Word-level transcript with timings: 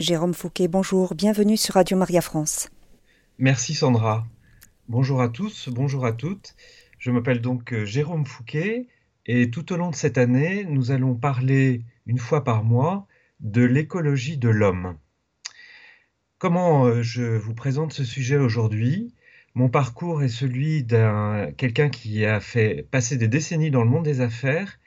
Jérôme 0.00 0.32
Fouquet, 0.32 0.66
bonjour, 0.66 1.14
bienvenue 1.14 1.58
sur 1.58 1.74
Radio 1.74 1.94
Maria 1.94 2.22
France. 2.22 2.70
Merci 3.38 3.74
Sandra. 3.74 4.26
Bonjour 4.88 5.20
à 5.20 5.28
tous, 5.28 5.68
bonjour 5.68 6.06
à 6.06 6.12
toutes. 6.12 6.54
Je 6.98 7.10
m'appelle 7.10 7.42
donc 7.42 7.74
euh, 7.74 7.84
Jérôme 7.84 8.24
Fouquet 8.24 8.86
et 9.26 9.50
tout 9.50 9.74
au 9.74 9.76
long 9.76 9.90
de 9.90 9.94
cette 9.94 10.16
année, 10.16 10.64
nous 10.64 10.90
allons 10.90 11.14
parler 11.14 11.82
une 12.06 12.16
fois 12.16 12.44
par 12.44 12.64
mois 12.64 13.06
de 13.40 13.62
l'écologie 13.62 14.38
de 14.38 14.48
l'homme. 14.48 14.96
Comment 16.38 16.86
euh, 16.86 17.02
je 17.02 17.36
vous 17.36 17.52
présente 17.52 17.92
ce 17.92 18.02
sujet 18.02 18.38
aujourd'hui? 18.38 19.12
Mon 19.54 19.68
parcours 19.68 20.22
est 20.22 20.30
celui 20.30 20.82
d'un 20.82 21.52
quelqu'un 21.58 21.90
qui 21.90 22.24
a 22.24 22.40
fait 22.40 22.88
passer 22.90 23.18
des 23.18 23.28
décennies 23.28 23.70
dans 23.70 23.84
le 23.84 23.90
monde 23.90 24.06
des 24.06 24.22
affaires 24.22 24.78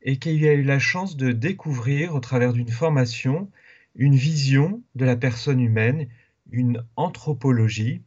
et 0.00 0.16
qui 0.16 0.48
a 0.48 0.54
eu 0.54 0.62
la 0.62 0.78
chance 0.78 1.18
de 1.18 1.32
découvrir 1.32 2.14
au 2.14 2.20
travers 2.20 2.54
d'une 2.54 2.70
formation 2.70 3.50
une 3.94 4.16
vision 4.16 4.82
de 4.94 5.04
la 5.04 5.16
personne 5.16 5.60
humaine, 5.60 6.08
une 6.50 6.84
anthropologie, 6.96 8.02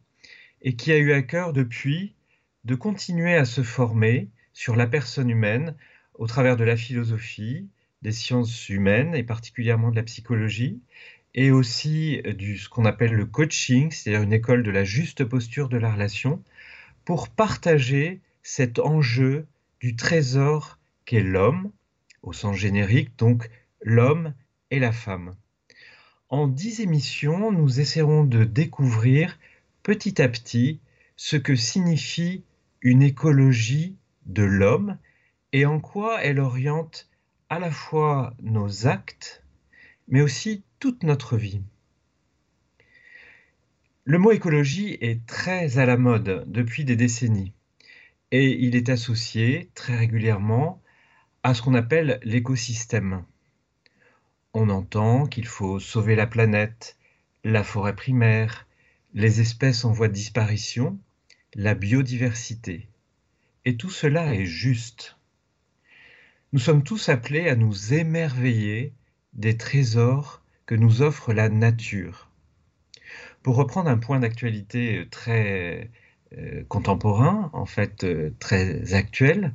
et 0.62 0.76
qui 0.76 0.92
a 0.92 0.98
eu 0.98 1.12
à 1.12 1.22
cœur 1.22 1.54
depuis 1.54 2.16
de 2.66 2.76
continuer 2.76 3.36
à 3.36 3.46
se 3.46 3.64
former 3.64 4.30
sur 4.54 4.76
la 4.76 4.88
personne 4.88 5.30
humaine 5.30 5.76
au 6.16 6.28
travers 6.28 6.58
de 6.58 6.64
la 6.64 6.76
philosophie, 6.76 7.70
des 8.02 8.12
sciences 8.12 8.70
humaines 8.70 9.16
et 9.16 9.24
particulièrement 9.24 9.92
de 9.92 9.96
la 9.96 10.04
psychologie, 10.04 10.82
et 11.34 11.52
aussi 11.52 12.22
du 12.38 12.58
ce 12.58 12.68
qu'on 12.68 12.86
appelle 12.86 13.14
le 13.14 13.26
coaching, 13.26 13.92
c'est-à-dire 13.92 14.24
une 14.24 14.34
école 14.34 14.64
de 14.64 14.72
la 14.72 14.84
juste 14.84 15.24
posture 15.24 15.70
de 15.70 15.78
la 15.78 15.94
relation, 15.94 16.44
pour 17.06 17.30
partager 17.30 18.22
cet 18.42 18.80
enjeu 18.80 19.46
du 19.80 19.96
trésor 19.96 20.80
qu'est 21.06 21.22
l'homme, 21.22 21.72
au 22.24 22.34
sens 22.34 22.58
générique, 22.58 23.18
donc 23.18 23.50
l'homme 23.82 24.34
et 24.72 24.80
la 24.80 24.92
femme. 24.92 25.36
En 26.30 26.48
dix 26.48 26.82
émissions, 26.82 27.54
nous 27.54 27.80
essaierons 27.80 28.26
de 28.26 28.44
découvrir 28.44 29.40
petit 29.82 30.22
à 30.22 30.28
petit 30.28 30.82
ce 31.16 31.38
que 31.38 31.56
signifie 31.56 32.44
une 32.82 33.02
écologie 33.02 33.96
de 34.26 34.44
l'homme 34.44 34.98
et 35.54 35.66
en 35.66 35.80
quoi 35.80 36.22
elle 36.22 36.40
oriente 36.40 37.10
à 37.50 37.60
la 37.60 37.72
fois 37.72 38.36
nos 38.42 38.88
actes, 38.88 39.42
mais 40.10 40.20
aussi 40.20 40.64
toute 40.80 41.04
notre 41.04 41.38
vie. 41.38 41.62
Le 44.04 44.18
mot 44.18 44.34
écologie 44.34 44.98
est 45.00 45.26
très 45.26 45.78
à 45.78 45.86
la 45.86 45.96
mode 45.96 46.44
depuis 46.48 46.84
des 46.84 46.98
décennies 46.98 47.54
et 48.32 48.52
il 48.52 48.76
est 48.76 48.90
associé 48.90 49.70
très 49.76 49.96
régulièrement 49.96 50.82
à 51.44 51.54
ce 51.54 51.62
qu'on 51.62 51.74
appelle 51.74 52.20
l'écosystème 52.24 53.24
on 54.58 54.70
entend 54.70 55.28
qu'il 55.28 55.46
faut 55.46 55.80
sauver 55.80 56.16
la 56.16 56.26
planète, 56.26 56.98
la 57.44 57.64
forêt 57.64 57.96
primaire, 57.96 58.66
les 59.14 59.40
espèces 59.40 59.86
en 59.86 59.92
voie 59.92 60.08
de 60.08 60.14
disparition, 60.14 60.98
la 61.54 61.76
biodiversité. 61.76 62.88
Et 63.66 63.78
tout 63.78 63.92
cela 63.92 64.34
est 64.34 64.46
juste. 64.46 65.16
Nous 66.54 66.60
sommes 66.60 66.82
tous 66.82 67.08
appelés 67.10 67.50
à 67.50 67.56
nous 67.56 67.94
émerveiller 67.94 68.94
des 69.34 69.58
trésors 69.58 70.42
que 70.66 70.74
nous 70.74 71.04
offre 71.04 71.34
la 71.34 71.50
nature. 71.50 72.32
Pour 73.44 73.58
reprendre 73.58 73.92
un 73.92 74.00
point 74.00 74.20
d'actualité 74.20 75.08
très 75.12 75.92
euh, 76.36 76.64
contemporain, 76.68 77.52
en 77.54 77.68
fait 77.68 78.04
euh, 78.04 78.32
très 78.40 78.96
actuel, 78.96 79.54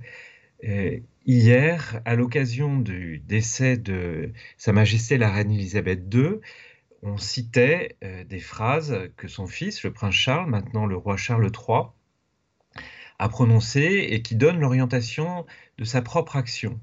euh, 0.63 1.01
hier, 1.27 2.01
à 2.05 2.15
l'occasion 2.15 2.79
du 2.79 3.19
décès 3.19 3.77
de 3.77 4.33
Sa 4.57 4.73
Majesté 4.73 5.19
la 5.19 5.31
Reine 5.31 5.53
Elisabeth 5.53 6.03
II, 6.13 6.41
on 7.03 7.19
citait 7.19 7.97
euh, 8.05 8.25
des 8.25 8.41
phrases 8.41 9.11
que 9.17 9.29
son 9.29 9.47
fils, 9.47 9.83
le 9.83 9.93
prince 9.93 10.15
Charles, 10.15 10.49
maintenant 10.49 10.87
le 10.87 10.97
roi 10.97 11.17
Charles 11.17 11.51
III, 11.51 11.87
a 13.19 13.29
prononcées 13.29 14.09
et 14.11 14.23
qui 14.23 14.37
donnent 14.37 14.61
l'orientation 14.61 15.47
de 15.79 15.85
sa 15.85 16.03
propre 16.03 16.37
action. 16.37 16.81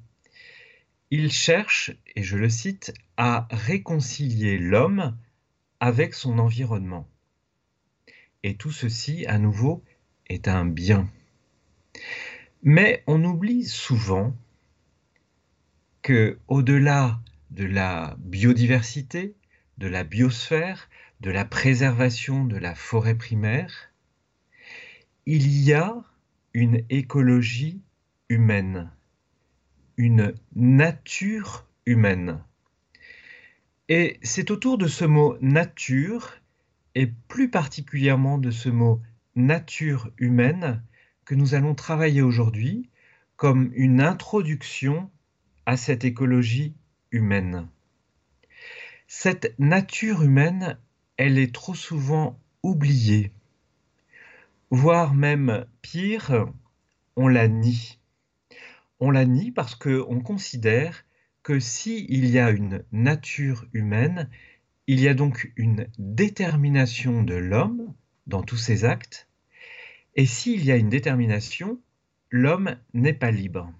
Il 1.11 1.31
cherche, 1.31 1.91
et 2.15 2.23
je 2.23 2.37
le 2.37 2.49
cite, 2.49 2.93
à 3.17 3.47
réconcilier 3.51 4.57
l'homme 4.57 5.17
avec 5.79 6.13
son 6.13 6.37
environnement. 6.37 7.07
Et 8.43 8.55
tout 8.55 8.71
ceci, 8.71 9.25
à 9.25 9.37
nouveau, 9.39 9.83
est 10.27 10.47
un 10.47 10.65
bien. 10.65 11.09
Mais 12.63 13.03
on 13.07 13.23
oublie 13.23 13.63
souvent 13.63 14.35
que 16.01 16.39
au-delà 16.47 17.19
de 17.51 17.65
la 17.65 18.17
biodiversité, 18.19 19.35
de 19.77 19.87
la 19.87 20.03
biosphère, 20.03 20.89
de 21.21 21.31
la 21.31 21.45
préservation 21.45 22.45
de 22.45 22.57
la 22.57 22.75
forêt 22.75 23.15
primaire, 23.15 23.91
il 25.25 25.47
y 25.47 25.73
a 25.73 25.95
une 26.53 26.83
écologie 26.89 27.81
humaine, 28.27 28.91
une 29.97 30.33
nature 30.55 31.65
humaine. 31.85 32.43
Et 33.87 34.19
c'est 34.21 34.51
autour 34.51 34.77
de 34.77 34.87
ce 34.87 35.05
mot 35.05 35.37
nature, 35.41 36.33
et 36.95 37.07
plus 37.07 37.49
particulièrement 37.49 38.37
de 38.37 38.51
ce 38.51 38.69
mot 38.69 39.01
nature 39.35 40.11
humaine, 40.17 40.83
que 41.29 41.35
nous 41.35 41.53
allons 41.53 41.75
travailler 41.75 42.23
aujourd'hui 42.23 42.89
comme 43.35 43.69
une 43.75 44.01
introduction 44.01 45.11
à 45.67 45.77
cette 45.77 46.03
écologie 46.03 46.73
humaine. 47.11 47.67
Cette 49.05 49.53
nature 49.59 50.23
humaine, 50.23 50.79
elle 51.17 51.37
est 51.37 51.53
trop 51.53 51.75
souvent 51.75 52.39
oubliée, 52.63 53.31
voire 54.71 55.13
même 55.13 55.67
pire, 55.83 56.47
on 57.15 57.27
la 57.27 57.47
nie. 57.47 57.99
On 58.99 59.11
la 59.11 59.25
nie 59.25 59.51
parce 59.51 59.75
qu'on 59.75 60.21
considère 60.21 61.05
que 61.43 61.59
s'il 61.59 62.25
y 62.25 62.39
a 62.39 62.49
une 62.49 62.83
nature 62.91 63.67
humaine, 63.73 64.31
il 64.87 64.99
y 64.99 65.07
a 65.07 65.13
donc 65.13 65.53
une 65.57 65.85
détermination 65.99 67.21
de 67.21 67.35
l'homme 67.35 67.93
dans 68.25 68.41
tous 68.41 68.57
ses 68.57 68.83
actes, 68.83 69.28
et 70.19 70.25
s'il 70.25 70.65
y 70.65 70.71
a 70.73 70.75
une 70.75 70.89
détermination, 70.89 71.79
l'homme 72.29 72.75
n'est 72.93 73.13
pas 73.13 73.31
libre. 73.31 73.71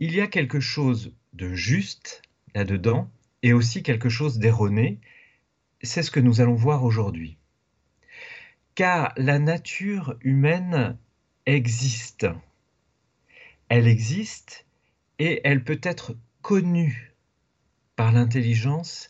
Il 0.00 0.12
y 0.12 0.20
a 0.20 0.26
quelque 0.26 0.58
chose 0.58 1.14
de 1.32 1.54
juste 1.54 2.22
là-dedans 2.56 3.08
et 3.44 3.52
aussi 3.52 3.84
quelque 3.84 4.08
chose 4.08 4.40
d'erroné. 4.40 4.98
C'est 5.80 6.02
ce 6.02 6.10
que 6.10 6.18
nous 6.18 6.40
allons 6.40 6.56
voir 6.56 6.82
aujourd'hui. 6.82 7.38
Car 8.74 9.12
la 9.16 9.38
nature 9.38 10.16
humaine 10.22 10.98
existe. 11.46 12.26
Elle 13.68 13.86
existe 13.86 14.66
et 15.20 15.40
elle 15.44 15.62
peut 15.62 15.80
être 15.84 16.16
connue 16.42 17.14
par 17.94 18.10
l'intelligence. 18.10 19.08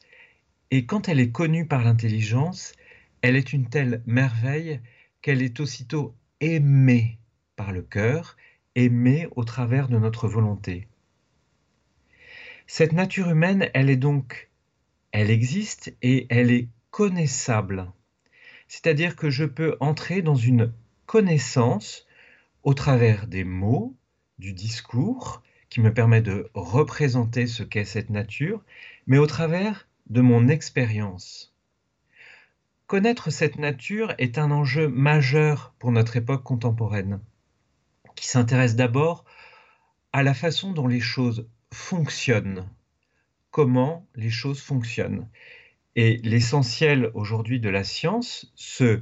Et 0.71 0.85
quand 0.85 1.09
elle 1.09 1.21
est 1.21 1.33
connue 1.33 1.65
par 1.65 1.83
l'intelligence, 1.83 2.75
elle 3.23 3.37
est 3.37 3.55
une 3.55 3.71
telle 3.71 4.03
merveille 4.05 4.79
qu'elle 5.23 5.43
est 5.43 5.61
aussitôt 5.61 6.15
aimée 6.41 7.19
par 7.57 7.73
le 7.73 7.83
cœur, 7.83 8.37
aimée 8.75 9.29
au 9.37 9.45
travers 9.45 9.89
de 9.89 9.99
notre 9.99 10.29
volonté. 10.29 10.89
Cette 12.67 12.93
nature 12.93 13.29
humaine, 13.29 13.69
elle 13.75 13.91
est 13.91 13.97
donc, 13.97 14.49
elle 15.13 15.31
existe 15.31 15.95
et 16.03 16.27
elle 16.31 16.51
est 16.51 16.69
connaissable. 16.91 17.91
C'est-à-dire 18.69 19.17
que 19.17 19.31
je 19.31 19.45
peux 19.45 19.77
entrer 19.81 20.23
dans 20.23 20.37
une 20.37 20.73
connaissance 21.07 22.07
au 22.63 22.75
travers 22.75 23.27
des 23.27 23.45
mots, 23.45 23.97
du 24.39 24.53
discours, 24.53 25.43
qui 25.69 25.81
me 25.81 25.93
permet 25.93 26.23
de 26.23 26.51
représenter 26.55 27.47
ce 27.47 27.63
qu'est 27.63 27.85
cette 27.85 28.11
nature, 28.11 28.63
mais 29.07 29.19
au 29.19 29.27
travers 29.27 29.89
de 30.09 30.21
mon 30.21 30.49
expérience. 30.49 31.50
Connaître 32.91 33.31
cette 33.31 33.57
nature 33.57 34.15
est 34.19 34.37
un 34.37 34.51
enjeu 34.51 34.89
majeur 34.89 35.73
pour 35.79 35.93
notre 35.93 36.17
époque 36.17 36.43
contemporaine, 36.43 37.21
qui 38.17 38.27
s'intéresse 38.27 38.75
d'abord 38.75 39.25
à 40.13 40.25
la 40.25 40.35
façon 40.35 40.73
dont 40.73 40.89
les 40.89 40.99
choses 40.99 41.49
fonctionnent, 41.73 42.69
comment 43.53 44.09
les 44.17 44.29
choses 44.29 44.61
fonctionnent. 44.61 45.29
Et 45.95 46.17
l'essentiel 46.25 47.13
aujourd'hui 47.15 47.61
de 47.61 47.69
la 47.69 47.85
science 47.85 48.51
se 48.57 49.01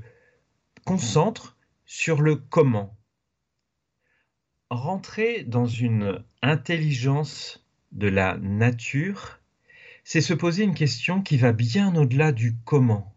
concentre 0.84 1.56
sur 1.86 2.20
le 2.20 2.36
comment. 2.36 2.94
Rentrer 4.68 5.44
dans 5.44 5.64
une 5.64 6.22
intelligence 6.42 7.66
de 7.92 8.08
la 8.08 8.36
nature, 8.36 9.40
c'est 10.04 10.20
se 10.20 10.34
poser 10.34 10.64
une 10.64 10.74
question 10.74 11.22
qui 11.22 11.38
va 11.38 11.52
bien 11.52 11.96
au-delà 11.96 12.32
du 12.32 12.54
comment 12.66 13.14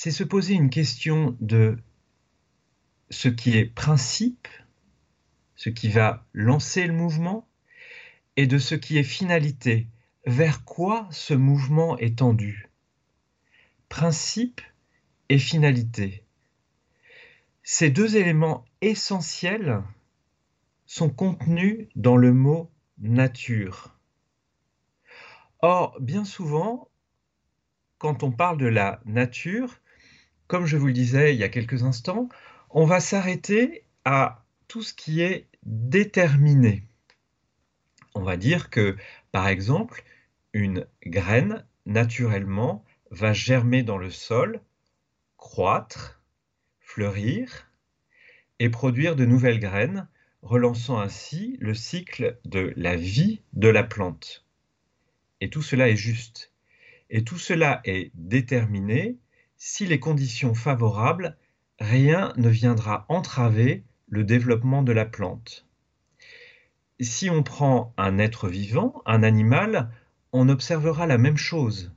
c'est 0.00 0.12
se 0.12 0.22
poser 0.22 0.54
une 0.54 0.70
question 0.70 1.36
de 1.40 1.76
ce 3.10 3.28
qui 3.28 3.58
est 3.58 3.64
principe, 3.64 4.46
ce 5.56 5.70
qui 5.70 5.88
va 5.88 6.24
lancer 6.32 6.86
le 6.86 6.92
mouvement, 6.92 7.48
et 8.36 8.46
de 8.46 8.58
ce 8.58 8.76
qui 8.76 8.96
est 8.96 9.02
finalité, 9.02 9.88
vers 10.24 10.64
quoi 10.64 11.08
ce 11.10 11.34
mouvement 11.34 11.98
est 11.98 12.18
tendu? 12.18 12.70
Principe 13.88 14.60
et 15.30 15.38
finalité. 15.40 16.22
Ces 17.64 17.90
deux 17.90 18.16
éléments 18.16 18.64
essentiels 18.80 19.82
sont 20.86 21.10
contenus 21.10 21.88
dans 21.96 22.16
le 22.16 22.32
mot 22.32 22.70
nature. 22.98 23.98
Or, 25.60 26.00
bien 26.00 26.24
souvent, 26.24 26.88
quand 27.98 28.22
on 28.22 28.30
parle 28.30 28.58
de 28.58 28.66
la 28.66 29.00
nature, 29.04 29.80
comme 30.48 30.66
je 30.66 30.76
vous 30.76 30.86
le 30.88 30.92
disais 30.92 31.34
il 31.34 31.38
y 31.38 31.44
a 31.44 31.48
quelques 31.48 31.84
instants, 31.84 32.28
on 32.70 32.84
va 32.84 33.00
s'arrêter 33.00 33.84
à 34.04 34.44
tout 34.66 34.82
ce 34.82 34.94
qui 34.94 35.20
est 35.20 35.46
déterminé. 35.62 36.84
On 38.14 38.22
va 38.22 38.36
dire 38.36 38.70
que, 38.70 38.96
par 39.30 39.46
exemple, 39.46 40.02
une 40.52 40.86
graine, 41.06 41.64
naturellement, 41.86 42.84
va 43.10 43.32
germer 43.32 43.82
dans 43.82 43.98
le 43.98 44.10
sol, 44.10 44.60
croître, 45.36 46.20
fleurir 46.80 47.70
et 48.58 48.70
produire 48.70 49.16
de 49.16 49.24
nouvelles 49.24 49.60
graines, 49.60 50.08
relançant 50.42 50.98
ainsi 50.98 51.56
le 51.60 51.74
cycle 51.74 52.38
de 52.44 52.72
la 52.76 52.96
vie 52.96 53.42
de 53.52 53.68
la 53.68 53.84
plante. 53.84 54.44
Et 55.40 55.50
tout 55.50 55.62
cela 55.62 55.88
est 55.88 55.96
juste. 55.96 56.52
Et 57.10 57.24
tout 57.24 57.38
cela 57.38 57.80
est 57.84 58.10
déterminé 58.14 59.18
si 59.58 59.86
les 59.86 59.98
conditions 59.98 60.54
favorables, 60.54 61.36
rien 61.80 62.32
ne 62.36 62.48
viendra 62.48 63.04
entraver 63.08 63.84
le 64.08 64.22
développement 64.22 64.84
de 64.84 64.92
la 64.92 65.04
plante. 65.04 65.66
Si 67.00 67.28
on 67.28 67.42
prend 67.42 67.92
un 67.96 68.18
être 68.18 68.48
vivant, 68.48 69.02
un 69.04 69.24
animal, 69.24 69.90
on 70.32 70.48
observera 70.48 71.06
la 71.06 71.18
même 71.18 71.36
chose. 71.36 71.92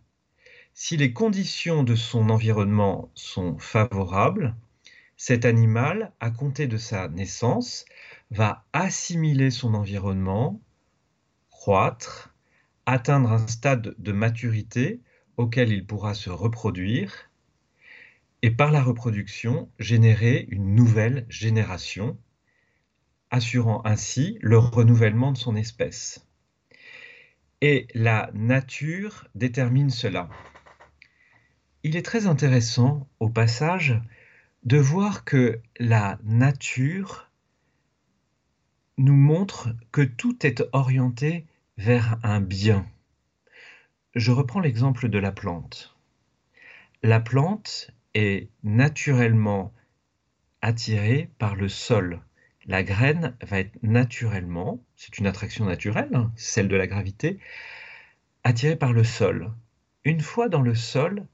Si 0.73 0.97
les 0.97 1.13
conditions 1.13 1.83
de 1.83 1.95
son 1.95 2.31
environnement 2.31 3.11
sont 3.13 3.57
favorables, 3.59 4.55
cet 5.15 5.45
animal, 5.45 6.13
à 6.19 6.31
compter 6.31 6.65
de 6.65 6.77
sa 6.77 7.09
naissance, 7.09 7.85
va 8.31 8.65
assimiler 8.73 9.51
son 9.51 9.75
environnement, 9.75 10.59
croître, 11.51 12.33
atteindre 12.87 13.31
un 13.31 13.47
stade 13.47 13.93
de 13.99 14.11
maturité 14.11 15.01
auquel 15.37 15.71
il 15.71 15.85
pourra 15.85 16.15
se 16.15 16.31
reproduire 16.31 17.31
et 18.41 18.51
par 18.51 18.71
la 18.71 18.81
reproduction 18.81 19.69
générer 19.79 20.47
une 20.49 20.75
nouvelle 20.75 21.25
génération, 21.29 22.17
assurant 23.29 23.81
ainsi 23.85 24.38
le 24.41 24.57
renouvellement 24.57 25.31
de 25.31 25.38
son 25.38 25.55
espèce. 25.55 26.27
Et 27.61 27.88
la 27.93 28.31
nature 28.33 29.27
détermine 29.35 29.91
cela. 29.91 30.29
Il 31.83 31.95
est 31.95 32.05
très 32.05 32.27
intéressant 32.27 33.07
au 33.19 33.29
passage 33.29 33.99
de 34.63 34.77
voir 34.77 35.23
que 35.23 35.61
la 35.79 36.19
nature 36.23 37.29
nous 38.97 39.15
montre 39.15 39.69
que 39.91 40.01
tout 40.01 40.45
est 40.45 40.63
orienté 40.73 41.45
vers 41.77 42.19
un 42.23 42.41
bien. 42.41 42.85
Je 44.13 44.31
reprends 44.31 44.59
l'exemple 44.59 45.09
de 45.09 45.17
la 45.17 45.31
plante. 45.31 45.95
La 47.01 47.19
plante 47.19 47.91
est 48.13 48.49
naturellement 48.63 49.73
attirée 50.61 51.29
par 51.39 51.55
le 51.55 51.69
sol. 51.69 52.21
La 52.65 52.83
graine 52.83 53.35
va 53.41 53.59
être 53.59 53.81
naturellement, 53.81 54.83
c'est 54.95 55.17
une 55.17 55.27
attraction 55.27 55.65
naturelle, 55.65 56.13
hein, 56.13 56.31
celle 56.35 56.67
de 56.67 56.75
la 56.75 56.87
gravité, 56.87 57.39
attirée 58.43 58.75
par 58.75 58.93
le 58.93 59.03
sol. 59.03 59.51
Une 60.03 60.21
fois 60.21 60.49
dans 60.49 60.61
le 60.61 60.75
sol, 60.75 61.25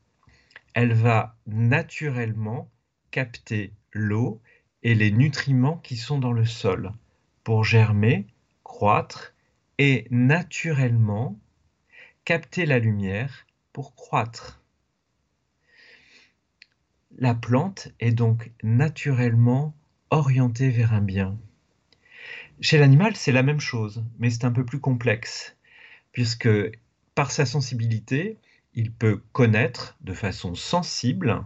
elle 0.74 0.94
va 0.94 1.36
naturellement 1.48 2.70
capter 3.12 3.74
l'eau 3.92 4.42
et 4.84 4.94
les 4.94 5.12
nutriments 5.12 5.78
qui 5.78 5.98
sont 5.98 6.20
dans 6.20 6.34
le 6.34 6.46
sol 6.46 6.92
pour 7.44 7.64
germer, 7.64 8.28
croître 8.64 9.34
et 9.78 10.08
naturellement 10.12 11.40
capter 12.26 12.66
la 12.66 12.80
lumière 12.80 13.48
pour 13.74 13.96
croître. 13.96 14.57
La 17.18 17.34
plante 17.34 17.90
est 18.00 18.12
donc 18.12 18.52
naturellement 18.64 19.74
orientée 20.10 20.70
vers 20.70 20.94
un 20.94 21.02
bien. 21.02 21.38
Chez 22.60 22.78
l'animal, 22.78 23.16
c'est 23.16 23.32
la 23.32 23.44
même 23.44 23.60
chose, 23.60 24.04
mais 24.20 24.30
c'est 24.30 24.46
un 24.46 24.52
peu 24.52 24.66
plus 24.66 24.80
complexe, 24.80 25.56
puisque 26.12 26.50
par 27.16 27.32
sa 27.32 27.46
sensibilité, 27.46 28.38
il 28.74 28.92
peut 28.92 29.22
connaître 29.32 29.98
de 30.02 30.14
façon 30.14 30.54
sensible 30.54 31.44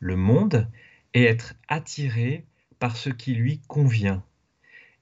le 0.00 0.16
monde 0.16 0.68
et 1.14 1.24
être 1.24 1.54
attiré 1.68 2.44
par 2.78 2.96
ce 2.96 3.10
qui 3.10 3.34
lui 3.34 3.60
convient. 3.68 4.24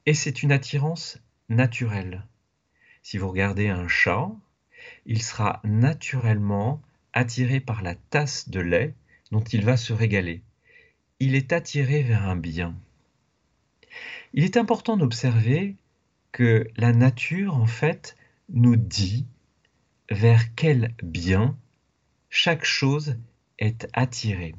Et 0.05 0.13
c'est 0.13 0.43
une 0.43 0.53
attirance 0.53 1.19
naturelle. 1.49 2.27
Si 3.03 3.17
vous 3.17 3.29
regardez 3.29 3.69
un 3.69 3.89
chat, 3.89 4.31
il 5.07 5.23
sera 5.23 5.61
naturellement 5.65 6.83
attiré 7.13 7.61
par 7.61 7.83
la 7.83 7.95
tasse 7.95 8.51
de 8.51 8.61
lait 8.61 8.95
dont 9.31 9.43
il 9.43 9.65
va 9.65 9.77
se 9.77 9.93
régaler. 9.93 10.43
Il 11.19 11.35
est 11.35 11.53
attiré 11.53 12.03
vers 12.03 12.29
un 12.29 12.37
bien. 12.37 12.75
Il 14.33 14.45
est 14.45 14.57
important 14.57 14.97
d'observer 14.97 15.77
que 16.33 16.69
la 16.77 16.93
nature, 16.93 17.57
en 17.57 17.67
fait, 17.67 18.17
nous 18.49 18.77
dit 18.77 19.27
vers 20.11 20.55
quel 20.55 20.95
bien 21.03 21.57
chaque 22.29 22.65
chose 22.65 23.17
est 23.59 23.89
attirée. 23.93 24.55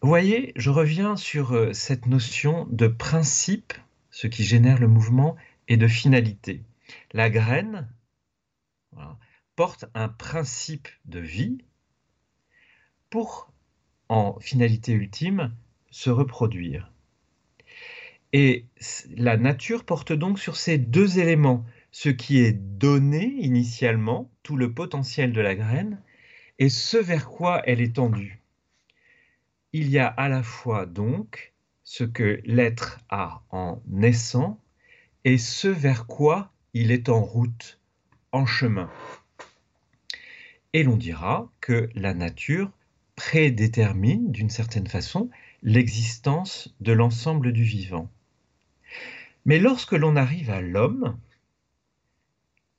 Vous 0.00 0.08
voyez, 0.08 0.52
je 0.54 0.70
reviens 0.70 1.16
sur 1.16 1.52
euh, 1.52 1.72
cette 1.72 2.06
notion 2.06 2.68
de 2.70 2.86
principe, 2.86 3.72
ce 4.10 4.28
qui 4.28 4.44
génère 4.44 4.78
le 4.78 4.86
mouvement, 4.86 5.36
et 5.66 5.76
de 5.76 5.88
finalité. 5.88 6.62
La 7.12 7.30
graine 7.30 7.88
un 9.94 10.08
principe 10.08 10.88
de 11.04 11.20
vie 11.20 11.58
pour, 13.10 13.52
en 14.08 14.38
finalité 14.40 14.92
ultime, 14.92 15.54
se 15.90 16.10
reproduire. 16.10 16.92
Et 18.32 18.66
la 19.16 19.36
nature 19.36 19.84
porte 19.84 20.12
donc 20.12 20.38
sur 20.38 20.56
ces 20.56 20.78
deux 20.78 21.18
éléments, 21.18 21.64
ce 21.90 22.08
qui 22.08 22.38
est 22.38 22.52
donné 22.52 23.24
initialement, 23.24 24.30
tout 24.42 24.56
le 24.56 24.72
potentiel 24.72 25.32
de 25.32 25.40
la 25.40 25.54
graine, 25.54 26.02
et 26.58 26.68
ce 26.68 26.98
vers 26.98 27.28
quoi 27.28 27.62
elle 27.64 27.80
est 27.80 27.96
tendue 27.96 28.38
il 29.72 29.90
y 29.90 29.98
a 29.98 30.06
à 30.06 30.28
la 30.28 30.42
fois 30.42 30.86
donc 30.86 31.52
ce 31.84 32.04
que 32.04 32.40
l'être 32.44 33.00
a 33.08 33.42
en 33.50 33.82
naissant 33.86 34.60
et 35.24 35.38
ce 35.38 35.68
vers 35.68 36.06
quoi 36.06 36.52
il 36.74 36.90
est 36.90 37.08
en 37.08 37.20
route, 37.20 37.80
en 38.32 38.46
chemin. 38.46 38.90
Et 40.74 40.82
l'on 40.82 40.96
dira 40.96 41.50
que 41.60 41.88
la 41.94 42.14
nature 42.14 42.70
prédétermine 43.16 44.30
d'une 44.30 44.50
certaine 44.50 44.86
façon 44.86 45.30
l'existence 45.62 46.74
de 46.80 46.92
l'ensemble 46.92 47.52
du 47.52 47.64
vivant. 47.64 48.10
Mais 49.44 49.58
lorsque 49.58 49.92
l'on 49.92 50.14
arrive 50.14 50.50
à 50.50 50.60
l'homme, 50.60 51.18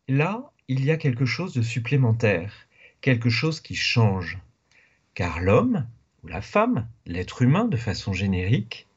là, 0.08 0.51
il 0.67 0.86
y 0.86 0.91
a 0.91 0.98
quelque 0.98 1.25
chose 1.25 1.53
de 1.53 1.62
supplémentaire, 1.62 2.67
quelque 3.01 3.29
chose 3.29 3.60
qui 3.60 3.75
change. 3.75 4.39
Car 5.15 5.41
l'homme, 5.41 5.88
ou 6.24 6.27
la 6.27 6.41
femme, 6.41 6.88
l'être 7.05 7.41
humain 7.41 7.65
de 7.65 7.77
façon 7.77 8.13
générique, 8.13 8.88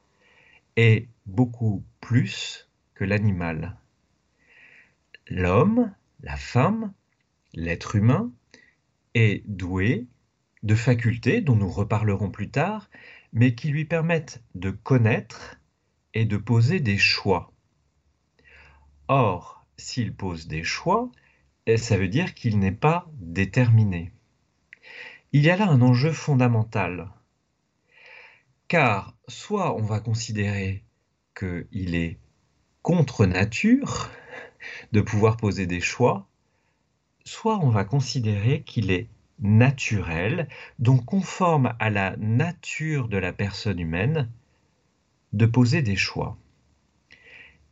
est 0.77 1.09
beaucoup 1.27 1.83
plus 2.01 2.69
que 2.95 3.05
l'animal. 3.05 3.77
L'homme, 5.29 5.95
la 6.23 6.37
femme, 6.37 6.93
l'être 7.55 7.97
humain 7.97 8.31
est 9.15 9.43
doué 9.47 10.07
de 10.63 10.75
facultés 10.75 11.41
dont 11.41 11.57
nous 11.57 11.71
reparlerons 11.71 12.31
plus 12.31 12.51
tard, 12.51 12.89
mais 13.33 13.55
qui 13.55 13.69
lui 13.69 13.85
permettent 13.85 14.43
de 14.55 14.71
connaître 14.71 15.59
et 16.15 16.25
de 16.25 16.37
poser 16.37 16.81
des 16.81 16.99
choix. 16.99 17.53
Or, 19.09 19.67
s'il 19.77 20.15
pose 20.15 20.47
des 20.47 20.63
choix, 20.63 21.11
ça 21.77 21.97
veut 21.97 22.09
dire 22.09 22.35
qu'il 22.35 22.59
n'est 22.59 22.73
pas 22.73 23.11
déterminé. 23.21 24.13
Il 25.33 25.43
y 25.43 25.51
a 25.51 25.57
là 25.57 25.69
un 25.69 25.81
enjeu 25.81 26.13
fondamental. 26.13 27.09
Car 28.69 29.17
soit 29.29 29.75
on 29.75 29.83
va 29.83 30.01
considérer 30.01 30.85
qu'il 31.35 31.95
est 31.95 32.19
contre 32.83 33.27
nature 33.27 34.11
de 34.93 35.01
pouvoir 35.01 35.37
poser 35.37 35.67
des 35.67 35.81
choix, 35.81 36.29
soit 37.25 37.59
on 37.59 37.71
va 37.71 37.85
considérer 37.85 38.63
qu'il 38.63 38.91
est 38.91 39.09
naturel, 39.41 40.49
donc 40.79 41.05
conforme 41.05 41.75
à 41.79 41.91
la 41.91 42.17
nature 42.17 43.09
de 43.09 43.17
la 43.17 43.33
personne 43.33 43.79
humaine, 43.79 44.29
de 45.33 45.47
poser 45.47 45.83
des 45.83 45.97
choix. 45.97 46.37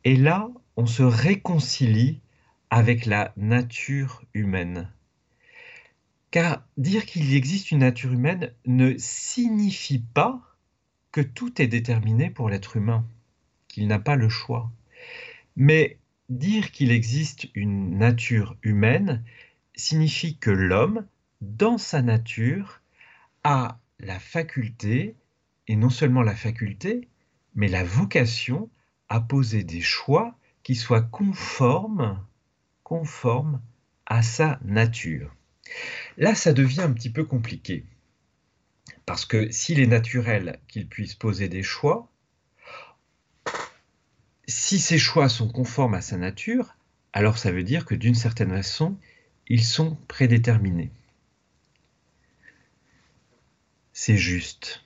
Et 0.03 0.15
là, 0.15 0.49
on 0.77 0.85
se 0.85 1.03
réconcilie 1.03 2.19
avec 2.69 3.05
la 3.05 3.33
nature 3.37 4.23
humaine. 4.33 4.89
Car 6.31 6.63
dire 6.77 7.05
qu'il 7.05 7.33
existe 7.33 7.71
une 7.71 7.79
nature 7.79 8.13
humaine 8.13 8.53
ne 8.65 8.97
signifie 8.97 9.99
pas 9.99 10.41
que 11.11 11.21
tout 11.21 11.61
est 11.61 11.67
déterminé 11.67 12.29
pour 12.29 12.49
l'être 12.49 12.77
humain, 12.77 13.05
qu'il 13.67 13.87
n'a 13.87 13.99
pas 13.99 14.15
le 14.15 14.29
choix. 14.29 14.71
Mais 15.57 15.97
dire 16.31 16.71
qu'il 16.71 16.91
existe 16.91 17.47
une 17.55 17.97
nature 17.97 18.55
humaine 18.63 19.23
signifie 19.75 20.37
que 20.37 20.49
l'homme, 20.49 21.05
dans 21.41 21.77
sa 21.77 22.01
nature, 22.01 22.81
a 23.43 23.79
la 23.99 24.19
faculté, 24.19 25.15
et 25.67 25.75
non 25.75 25.89
seulement 25.89 26.21
la 26.21 26.35
faculté, 26.35 27.07
mais 27.55 27.67
la 27.67 27.83
vocation 27.83 28.69
à 29.09 29.19
poser 29.19 29.63
des 29.63 29.81
choix 29.81 30.37
qui 30.63 30.75
soient 30.75 31.01
conformes, 31.01 32.19
à 34.05 34.21
sa 34.21 34.59
nature. 34.65 35.33
Là, 36.17 36.35
ça 36.35 36.51
devient 36.51 36.81
un 36.81 36.91
petit 36.91 37.09
peu 37.09 37.23
compliqué. 37.23 37.85
Parce 39.05 39.25
que 39.25 39.49
s'il 39.51 39.79
est 39.79 39.87
naturel 39.87 40.59
qu'il 40.67 40.87
puisse 40.87 41.15
poser 41.15 41.47
des 41.47 41.63
choix, 41.63 42.10
si 44.47 44.79
ces 44.79 44.97
choix 44.97 45.29
sont 45.29 45.49
conformes 45.49 45.93
à 45.93 46.01
sa 46.01 46.17
nature, 46.17 46.75
alors 47.13 47.37
ça 47.37 47.51
veut 47.51 47.63
dire 47.63 47.85
que 47.85 47.95
d'une 47.95 48.15
certaine 48.15 48.51
façon, 48.51 48.97
ils 49.47 49.63
sont 49.63 49.97
prédéterminés. 50.07 50.91
C'est 53.93 54.17
juste. 54.17 54.83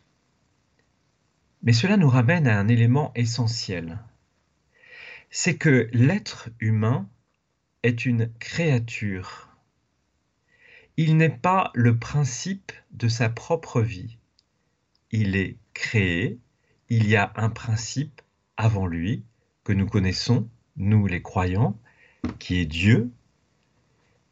Mais 1.64 1.74
cela 1.74 1.98
nous 1.98 2.10
ramène 2.10 2.48
à 2.48 2.60
un 2.60 2.68
élément 2.68 3.12
essentiel. 3.16 4.00
C'est 5.30 5.58
que 5.58 5.90
l'être 5.94 6.50
humain 6.60 7.10
est 7.84 8.06
une 8.06 8.32
créature 8.40 9.46
il 10.98 11.18
n'est 11.18 11.30
pas 11.30 11.72
le 11.74 11.98
principe 11.98 12.72
de 12.92 13.08
sa 13.08 13.30
propre 13.30 13.82
vie. 13.82 14.18
Il 15.12 15.36
est 15.36 15.58
créé, 15.74 16.40
il 16.90 17.08
y 17.08 17.16
a 17.16 17.34
un 17.36 17.50
principe 17.50 18.22
avant 18.56 18.88
lui 18.88 19.24
que 19.66 19.74
nous 19.74 19.88
connaissons, 19.88 20.48
nous 20.78 21.08
les 21.08 21.22
croyants, 21.22 21.78
qui 22.40 22.60
est 22.60 22.66
Dieu, 22.66 23.12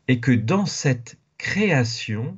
et 0.08 0.22
que 0.22 0.32
dans 0.32 0.66
cette 0.66 1.18
création, 1.38 2.38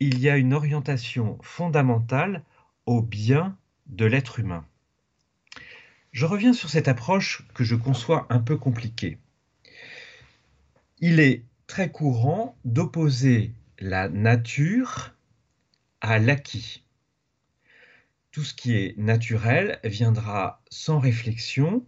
il 0.00 0.18
y 0.18 0.28
a 0.28 0.36
une 0.36 0.52
orientation 0.52 1.38
fondamentale 1.40 2.42
au 2.84 3.00
bien 3.00 3.56
de 3.86 4.04
l'être 4.04 4.40
humain. 4.40 4.66
Je 6.10 6.26
reviens 6.26 6.52
sur 6.52 6.68
cette 6.68 6.88
approche 6.88 7.46
que 7.54 7.64
je 7.64 7.76
conçois 7.76 8.26
un 8.28 8.40
peu 8.40 8.56
compliquée. 8.56 9.18
Il 10.98 11.20
est 11.20 11.44
très 11.68 11.90
courant 11.90 12.56
d'opposer 12.64 13.52
la 13.78 14.08
nature 14.08 15.14
à 16.00 16.18
l'acquis. 16.18 16.82
Tout 18.32 18.42
ce 18.42 18.54
qui 18.54 18.74
est 18.74 18.98
naturel 18.98 19.78
viendra 19.84 20.60
sans 20.70 20.98
réflexion 20.98 21.86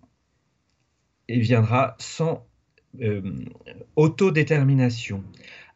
et 1.28 1.40
viendra 1.40 1.96
sans 1.98 2.46
euh, 3.00 3.44
autodétermination, 3.96 5.24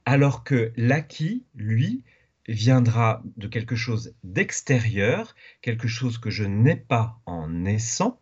alors 0.05 0.45
que 0.45 0.73
l'acquis, 0.76 1.45
lui, 1.55 2.02
viendra 2.49 3.23
de 3.37 3.47
quelque 3.47 3.76
chose 3.76 4.14
d'extérieur, 4.25 5.35
quelque 5.61 5.88
chose 5.88 6.19
que 6.19 6.31
je 6.31 6.45
n'ai 6.45 6.76
pas 6.76 7.21
en 7.26 7.49
naissant, 7.49 8.19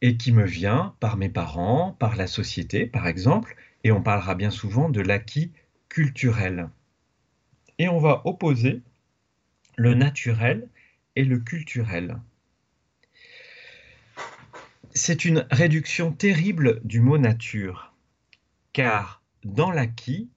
et 0.00 0.16
qui 0.16 0.32
me 0.32 0.44
vient 0.44 0.94
par 1.00 1.16
mes 1.16 1.28
parents, 1.28 1.96
par 1.98 2.16
la 2.16 2.26
société, 2.26 2.86
par 2.86 3.06
exemple, 3.06 3.56
et 3.84 3.90
on 3.90 4.02
parlera 4.02 4.34
bien 4.34 4.50
souvent 4.50 4.88
de 4.88 5.00
l'acquis 5.00 5.52
culturel. 5.88 6.68
Et 7.78 7.88
on 7.88 7.98
va 7.98 8.22
opposer 8.24 8.82
le 9.76 9.94
naturel 9.94 10.68
et 11.16 11.24
le 11.24 11.38
culturel. 11.38 12.20
C'est 14.94 15.24
une 15.24 15.46
réduction 15.50 16.12
terrible 16.12 16.80
du 16.82 17.00
mot 17.00 17.18
nature, 17.18 17.94
car 18.72 19.22
dans 19.44 19.70
l'acquis, 19.70 20.30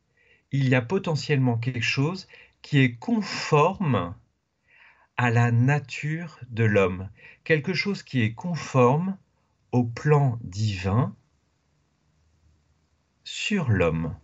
il 0.52 0.68
y 0.68 0.76
a 0.76 0.82
potentiellement 0.82 1.58
quelque 1.58 1.82
chose 1.82 2.28
qui 2.62 2.80
est 2.80 2.96
conforme 2.96 4.14
à 5.18 5.32
la 5.32 5.52
nature 5.52 6.40
de 6.50 6.64
l'homme, 6.64 7.10
quelque 7.44 7.74
chose 7.74 8.04
qui 8.04 8.22
est 8.22 8.34
conforme 8.34 9.18
au 9.72 9.84
plan 9.84 10.38
divin 10.42 11.16
sur 13.24 13.70
l'homme. 13.70 14.16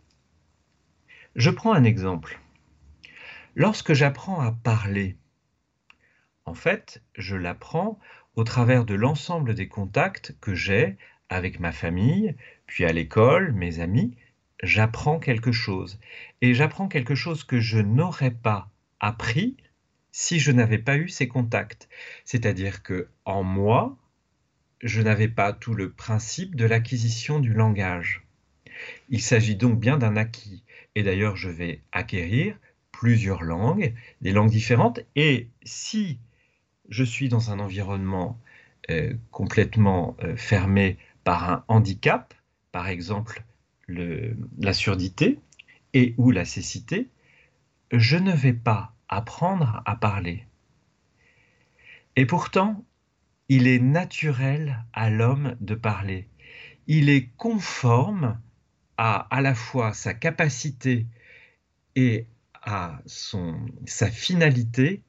Je 1.36 1.50
prends 1.50 1.74
un 1.74 1.84
exemple. 1.84 2.40
Lorsque 3.56 3.94
j'apprends 3.94 4.42
à 4.42 4.52
parler, 4.52 5.18
en 6.46 6.54
fait, 6.54 7.02
je 7.16 7.36
l'apprends 7.36 8.00
au 8.38 8.44
travers 8.44 8.86
de 8.86 8.94
l'ensemble 8.94 9.56
des 9.56 9.67
contacts 9.67 10.36
que 10.39 10.53
j'ai 10.53 10.96
avec 11.27 11.60
ma 11.60 11.72
famille, 11.72 12.36
puis 12.67 12.86
à 12.86 12.94
l'école, 12.94 13.51
mes 13.51 13.79
amis, 13.79 14.15
j'apprends 14.62 15.17
quelque 15.20 15.51
chose. 15.51 16.00
Et 16.41 16.53
j'apprends 16.53 16.88
quelque 16.88 17.15
chose 17.15 17.44
que 17.44 17.60
je 17.60 17.79
n'aurais 17.79 18.32
pas 18.32 18.70
appris 19.00 19.58
si 20.12 20.39
je 20.39 20.51
n'avais 20.51 20.77
pas 20.77 20.98
eu 20.98 21.10
ces 21.10 21.27
contacts. 21.27 21.89
C'est-à-dire 22.25 22.84
que 22.84 23.10
en 23.25 23.41
moi, 23.41 23.98
je 24.84 25.01
n'avais 25.01 25.29
pas 25.29 25.51
tout 25.51 25.74
le 25.74 25.91
principe 25.91 26.56
de 26.56 26.65
l'acquisition 26.65 27.39
du 27.39 27.53
langage. 27.53 28.24
Il 29.10 29.22
s'agit 29.22 29.56
donc 29.56 29.79
bien 29.79 29.98
d'un 29.98 30.15
acquis. 30.15 30.63
Et 30.94 31.01
d'ailleurs, 31.01 31.36
je 31.36 31.50
vais 31.50 31.82
acquérir 31.91 32.56
plusieurs 32.91 33.41
langues, 33.41 33.96
des 34.22 34.32
langues 34.32 34.51
différentes. 34.51 35.00
Et 35.15 35.48
si 35.63 36.20
je 36.89 37.03
suis 37.03 37.29
dans 37.29 37.51
un 37.51 37.60
environnement 37.60 38.39
euh, 38.89 39.13
complètement 39.32 40.15
euh, 40.24 40.36
fermé 40.36 40.98
par 41.24 41.50
un 41.50 41.63
handicap, 41.67 42.34
par 42.72 42.88
exemple 42.88 43.44
la 43.89 44.74
surdité 44.74 45.39
et 45.94 46.13
ou 46.17 46.32
la 46.32 46.44
cécité, 46.44 47.10
je 47.91 48.17
ne 48.17 48.34
vais 48.34 48.53
pas 48.53 48.94
apprendre 49.08 49.82
à 49.86 49.96
parler. 49.96 50.46
Et 52.17 52.25
pourtant, 52.25 52.84
il 53.48 53.67
est 53.67 53.79
naturel 53.79 54.84
à 54.91 55.10
l'homme 55.10 55.56
de 55.62 55.74
parler. 55.74 56.27
Il 56.88 57.10
est 57.10 57.29
conforme 57.38 58.39
à 58.98 59.41
la 59.41 59.53
fois 59.53 59.94
sa 59.94 60.13
capacité 60.13 61.06
et 61.96 62.25
à 62.62 63.00
sa 63.06 64.12
finalité 64.12 65.03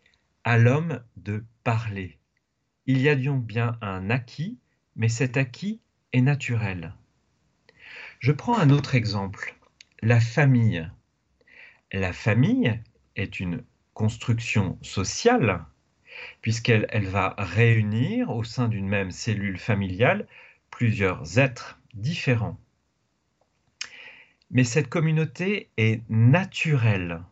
l'homme 0.57 1.03
de 1.17 1.45
parler. 1.65 2.19
Il 2.87 3.01
y 3.03 3.09
a 3.09 3.17
donc 3.17 3.45
bien 3.45 3.77
un 3.83 4.09
acquis, 4.09 4.59
mais 4.97 5.09
cet 5.09 5.37
acquis 5.37 5.81
est 6.13 6.23
naturel. 6.23 6.95
Je 8.21 8.33
prends 8.33 8.59
un 8.59 8.71
autre 8.71 8.95
exemple, 8.95 9.55
la 10.01 10.21
famille. 10.21 10.89
La 11.93 12.13
famille 12.13 12.81
est 13.17 13.41
une 13.41 13.63
construction 13.95 14.79
sociale, 14.81 15.65
puisqu'elle 16.41 16.87
elle 16.91 17.07
va 17.07 17.35
réunir 17.37 18.31
au 18.31 18.45
sein 18.45 18.69
d'une 18.69 18.89
même 18.89 19.11
cellule 19.11 19.59
familiale 19.59 20.27
plusieurs 20.71 21.39
êtres 21.39 21.81
différents. 21.95 22.59
Mais 24.51 24.65
cette 24.65 24.89
communauté 24.89 25.71
est 25.77 26.03
naturelle. 26.09 27.23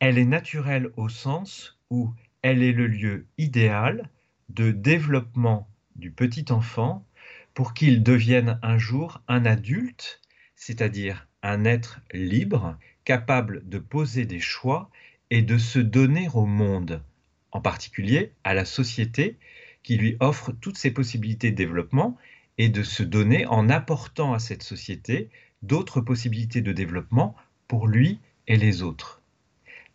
Elle 0.00 0.18
est 0.18 0.24
naturelle 0.24 0.90
au 0.96 1.08
sens 1.08 1.78
où 1.90 2.12
elle 2.44 2.62
est 2.62 2.72
le 2.72 2.86
lieu 2.86 3.26
idéal 3.38 4.10
de 4.50 4.70
développement 4.70 5.66
du 5.96 6.10
petit 6.10 6.44
enfant 6.52 7.06
pour 7.54 7.72
qu'il 7.72 8.02
devienne 8.02 8.58
un 8.62 8.76
jour 8.76 9.22
un 9.28 9.46
adulte, 9.46 10.20
c'est-à-dire 10.54 11.26
un 11.42 11.64
être 11.64 12.02
libre, 12.12 12.76
capable 13.06 13.66
de 13.66 13.78
poser 13.78 14.26
des 14.26 14.40
choix 14.40 14.90
et 15.30 15.40
de 15.40 15.56
se 15.56 15.78
donner 15.78 16.28
au 16.34 16.44
monde, 16.44 17.02
en 17.50 17.62
particulier 17.62 18.32
à 18.44 18.52
la 18.52 18.66
société 18.66 19.38
qui 19.82 19.96
lui 19.96 20.18
offre 20.20 20.52
toutes 20.52 20.76
ces 20.76 20.90
possibilités 20.90 21.50
de 21.50 21.56
développement 21.56 22.18
et 22.58 22.68
de 22.68 22.82
se 22.82 23.02
donner 23.02 23.46
en 23.46 23.70
apportant 23.70 24.34
à 24.34 24.38
cette 24.38 24.62
société 24.62 25.30
d'autres 25.62 26.02
possibilités 26.02 26.60
de 26.60 26.72
développement 26.72 27.36
pour 27.68 27.88
lui 27.88 28.20
et 28.48 28.58
les 28.58 28.82
autres. 28.82 29.22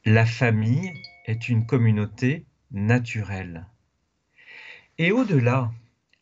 La 0.04 0.26
famille 0.26 0.94
est 1.30 1.48
une 1.48 1.68
communauté 1.68 2.48
naturelle. 2.72 3.68
Et 4.98 5.12
au-delà, 5.12 5.72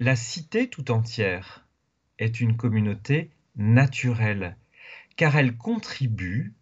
la 0.01 0.17
cité 0.17 0.69
tout 0.69 0.91
entière 0.91 1.65
est 2.19 2.41
une 2.41 2.57
communauté 2.57 3.31
naturelle, 3.55 4.57
car 5.15 5.37
elle 5.37 5.55
contribue 5.55 6.53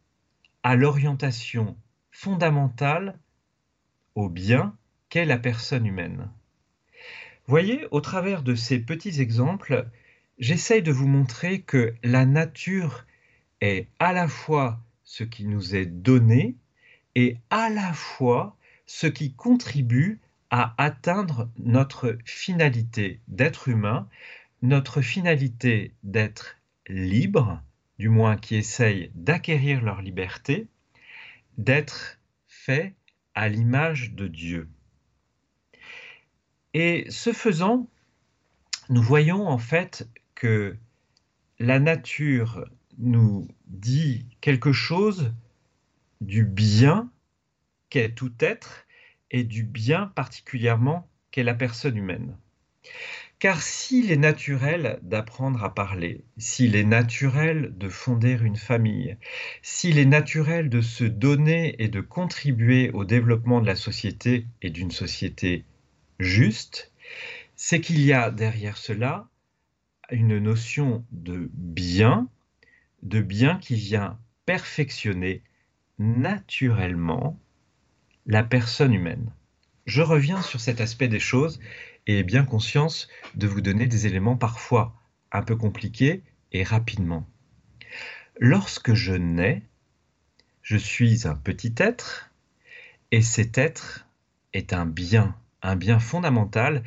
à 0.62 0.76
l'orientation 0.76 1.76
fondamentale 2.12 3.18
au 4.14 4.30
bien 4.30 4.78
qu'est 5.10 5.26
la 5.26 5.40
personne 5.40 5.88
humaine. 5.88 6.30
Voyez, 7.48 7.88
au 7.90 8.00
travers 8.00 8.44
de 8.44 8.54
ces 8.54 8.78
petits 8.78 9.22
exemples, 9.22 9.90
j'essaye 10.38 10.84
de 10.84 10.92
vous 10.92 11.08
montrer 11.08 11.62
que 11.62 11.96
la 12.04 12.28
nature 12.28 13.08
est 13.62 13.88
à 13.98 14.14
la 14.14 14.28
fois 14.28 14.80
ce 15.04 15.24
qui 15.24 15.48
nous 15.48 15.76
est 15.76 15.88
donné 15.88 16.56
et 17.16 17.38
à 17.50 17.70
la 17.70 17.94
fois 17.94 18.58
ce 18.86 19.08
qui 19.08 19.34
contribue 19.34 20.20
à 20.52 20.76
atteindre 20.78 21.50
notre 21.58 22.18
finalité 22.24 23.20
d'être 23.28 23.68
humain, 23.68 24.08
notre 24.62 25.02
finalité 25.02 25.94
d'être 26.04 26.58
libre, 26.88 27.62
du 27.98 28.10
moins 28.10 28.38
qui 28.38 28.56
essaye 28.56 29.12
d'acquérir 29.16 29.82
leur 29.82 30.02
liberté, 30.02 30.68
d'être 31.58 32.20
fait 32.48 32.94
à 33.34 33.50
l'image 33.50 34.12
de 34.12 34.28
Dieu. 34.28 34.70
Et 36.74 37.06
ce 37.10 37.32
faisant, 37.32 37.88
nous 38.90 39.02
voyons 39.02 39.48
en 39.48 39.58
fait 39.58 40.08
que 40.36 40.76
la 41.60 41.80
nature 41.80 42.66
nous 42.98 43.48
dit 43.68 44.26
quelque 44.42 44.74
chose 44.74 45.34
du 46.22 46.46
bien 46.46 47.12
qu'est 47.90 48.14
tout 48.14 48.34
être 48.40 48.86
et 49.32 49.44
du 49.44 49.64
bien 49.64 50.08
particulièrement 50.16 51.08
qu'est 51.32 51.44
la 51.44 51.54
personne 51.54 51.98
humaine. 51.98 52.38
Car 53.40 53.62
s'il 53.62 54.12
est 54.12 54.18
naturel 54.18 55.00
d'apprendre 55.02 55.64
à 55.64 55.74
parler, 55.74 56.24
s'il 56.38 56.76
est 56.76 56.86
naturel 56.86 57.78
de 57.78 57.90
fonder 57.90 58.40
une 58.42 58.56
famille, 58.56 59.18
s'il 59.62 59.98
est 59.98 60.06
naturel 60.06 60.70
de 60.70 60.82
se 60.82 61.04
donner 61.04 61.76
et 61.84 61.90
de 61.90 62.02
contribuer 62.02 62.92
au 62.92 63.04
développement 63.04 63.60
de 63.60 63.68
la 63.68 63.76
société 63.76 64.48
et 64.62 64.70
d'une 64.70 64.92
société 64.92 65.66
juste, 66.20 66.94
c'est 67.56 67.82
qu'il 67.82 68.02
y 68.02 68.14
a 68.14 68.32
derrière 68.32 68.78
cela 68.78 69.28
une 70.12 70.38
notion 70.38 71.06
de 71.12 71.50
bien, 71.54 72.30
de 73.04 73.22
bien 73.22 73.58
qui 73.58 73.76
vient 73.76 74.20
perfectionner 74.46 75.44
naturellement 76.00 77.40
la 78.26 78.44
personne 78.44 78.94
humaine. 78.94 79.32
Je 79.86 80.02
reviens 80.02 80.42
sur 80.42 80.60
cet 80.60 80.82
aspect 80.82 81.08
des 81.08 81.20
choses 81.20 81.60
et 82.08 82.24
bien 82.24 82.44
conscience 82.44 83.08
de 83.36 83.48
vous 83.48 83.62
donner 83.62 83.88
des 83.88 84.08
éléments 84.08 84.38
parfois 84.38 84.96
un 85.32 85.44
peu 85.44 85.56
compliqués 85.56 86.24
et 86.52 86.64
rapidement. 86.64 87.28
Lorsque 88.40 88.94
je 88.94 89.14
nais, 89.14 89.64
je 90.62 90.78
suis 90.78 91.28
un 91.28 91.36
petit 91.36 91.74
être 91.78 92.32
et 93.12 93.22
cet 93.22 93.58
être 93.58 94.08
est 94.54 94.74
un 94.74 94.86
bien, 94.86 95.36
un 95.62 95.76
bien 95.76 96.00
fondamental 96.00 96.84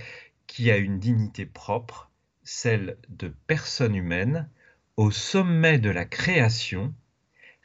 qui 0.46 0.70
a 0.70 0.76
une 0.76 0.98
dignité 0.98 1.46
propre, 1.46 2.10
celle 2.42 2.96
de 3.08 3.32
personne 3.46 3.94
humaine, 3.94 4.48
au 4.96 5.10
sommet 5.10 5.78
de 5.78 5.90
la 5.90 6.04
création, 6.04 6.92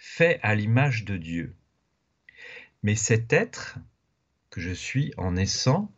fait 0.05 0.37
à 0.43 0.53
l'image 0.53 1.05
de 1.05 1.15
Dieu. 1.15 1.55
Mais 2.83 2.93
cet 2.93 3.31
être 3.31 3.77
que 4.49 4.59
je 4.59 4.71
suis 4.71 5.13
en 5.15 5.31
naissant 5.31 5.91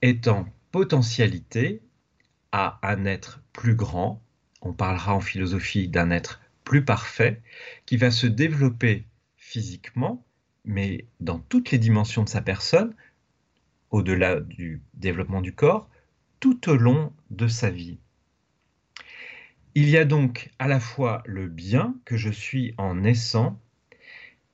est 0.00 0.28
en 0.28 0.48
potentialité 0.70 1.82
à 2.52 2.78
un 2.82 3.04
être 3.04 3.42
plus 3.52 3.74
grand, 3.74 4.22
on 4.62 4.72
parlera 4.72 5.12
en 5.12 5.20
philosophie 5.20 5.88
d'un 5.88 6.12
être 6.12 6.40
plus 6.62 6.84
parfait, 6.84 7.42
qui 7.84 7.96
va 7.96 8.12
se 8.12 8.28
développer 8.28 9.04
physiquement, 9.36 10.24
mais 10.64 11.04
dans 11.18 11.40
toutes 11.40 11.72
les 11.72 11.78
dimensions 11.78 12.22
de 12.22 12.28
sa 12.28 12.40
personne, 12.40 12.94
au-delà 13.90 14.40
du 14.40 14.82
développement 14.94 15.42
du 15.42 15.52
corps, 15.52 15.90
tout 16.38 16.70
au 16.70 16.76
long 16.76 17.12
de 17.30 17.48
sa 17.48 17.70
vie. 17.70 17.98
Il 19.78 19.90
y 19.90 19.98
a 19.98 20.06
donc 20.06 20.48
à 20.58 20.68
la 20.68 20.80
fois 20.80 21.22
le 21.26 21.48
bien 21.48 21.94
que 22.06 22.16
je 22.16 22.30
suis 22.30 22.72
en 22.78 22.94
naissant, 22.94 23.60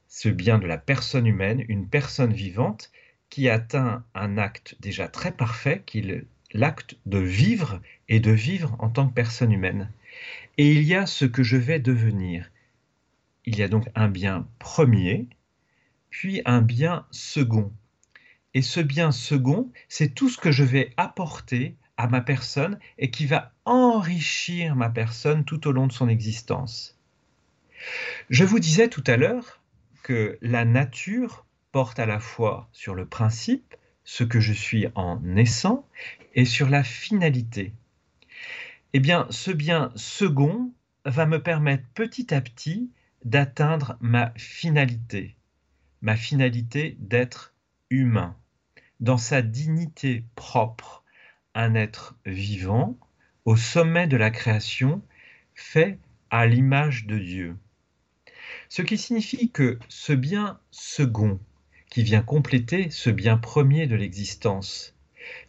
ce 0.09 0.29
bien 0.29 0.59
de 0.59 0.67
la 0.67 0.79
personne 0.79 1.29
humaine, 1.29 1.65
une 1.69 1.89
personne 1.89 2.33
vivante 2.33 2.91
qui 3.31 3.49
atteint 3.49 4.05
un 4.17 4.37
acte 4.37 4.75
déjà 4.81 5.07
très 5.07 5.31
parfait, 5.31 5.85
l'acte 6.55 6.97
de 7.07 7.19
vivre 7.19 7.81
et 8.09 8.19
de 8.19 8.33
vivre 8.33 8.75
en 8.81 8.91
tant 8.91 9.09
que 9.09 9.15
personne 9.15 9.53
humaine. 9.53 9.93
Et 10.59 10.73
il 10.73 10.83
y 10.83 10.97
a 10.97 11.07
ce 11.07 11.25
que 11.25 11.45
je 11.45 11.57
vais 11.57 11.79
devenir. 11.79 12.51
Il 13.45 13.57
y 13.57 13.63
a 13.63 13.69
donc 13.69 13.89
un 13.95 14.09
bien 14.09 14.49
premier, 14.59 15.29
puis 16.11 16.43
un 16.47 16.63
bien 16.63 17.07
second. 17.13 17.73
Et 18.55 18.63
ce 18.63 18.81
bien 18.81 19.13
second, 19.13 19.71
c'est 19.89 20.17
tout 20.17 20.29
ce 20.29 20.39
que 20.39 20.51
je 20.51 20.65
vais 20.65 20.93
apporter 20.97 21.77
à 22.03 22.09
ma 22.09 22.21
personne 22.21 22.81
et 22.99 23.13
qui 23.13 23.27
va 23.27 23.53
enrichir 23.65 24.75
ma 24.75 24.91
personne 24.91 25.45
tout 25.45 25.69
au 25.69 25.73
long 25.73 25.87
de 25.87 25.93
son 25.93 26.09
existence. 26.09 26.99
Je 28.29 28.43
vous 28.45 28.59
disais 28.59 28.89
tout 28.89 29.05
à 29.07 29.17
l'heure 29.17 29.63
que 30.03 30.37
la 30.43 30.65
nature 30.65 31.47
porte 31.71 32.01
à 32.01 32.07
la 32.07 32.19
fois 32.19 32.69
sur 32.73 32.97
le 32.97 33.07
principe, 33.07 33.77
ce 34.03 34.25
que 34.25 34.41
je 34.41 34.53
suis 34.53 34.89
en 34.97 35.21
naissant, 35.21 35.87
et 36.35 36.45
sur 36.45 36.69
la 36.69 36.83
finalité. 36.83 37.73
Eh 38.95 39.01
bien, 39.01 39.29
ce 39.31 39.53
bien 39.53 39.93
second 39.95 40.73
va 41.05 41.25
me 41.25 41.41
permettre 41.41 41.85
petit 41.95 42.35
à 42.35 42.41
petit 42.41 42.91
d'atteindre 43.25 43.97
ma 44.01 44.33
finalité, 44.37 45.37
ma 46.01 46.17
finalité 46.17 46.97
d'être 46.99 47.55
humain, 47.91 48.37
dans 48.99 49.19
sa 49.19 49.41
dignité 49.41 50.25
propre, 50.35 51.02
un 51.55 51.75
être 51.75 52.17
vivant, 52.27 52.97
au 53.45 53.57
sommet 53.57 54.07
de 54.07 54.17
la 54.17 54.31
création, 54.31 55.03
fait 55.55 55.99
à 56.31 56.47
l'image 56.47 57.07
de 57.07 57.19
Dieu. 57.19 57.57
Ce 58.69 58.83
qui 58.83 58.99
signifie 58.99 59.51
que 59.51 59.79
ce 59.89 60.13
bien 60.13 60.59
second, 60.71 61.39
qui 61.91 62.03
vient 62.03 62.23
compléter 62.23 62.91
ce 62.91 63.11
bien 63.11 63.37
premier 63.37 63.87
de 63.87 63.97
l'existence, 63.97 64.95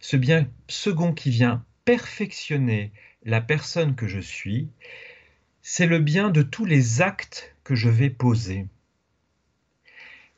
ce 0.00 0.16
bien 0.16 0.48
second 0.68 1.12
qui 1.12 1.30
vient 1.30 1.64
perfectionner 1.84 2.92
la 3.24 3.40
personne 3.40 3.94
que 3.94 4.06
je 4.06 4.20
suis, 4.20 4.68
c'est 5.62 5.86
le 5.86 5.98
bien 5.98 6.30
de 6.30 6.42
tous 6.42 6.66
les 6.66 7.00
actes 7.00 7.54
que 7.64 7.74
je 7.74 7.88
vais 7.88 8.10
poser. 8.10 8.66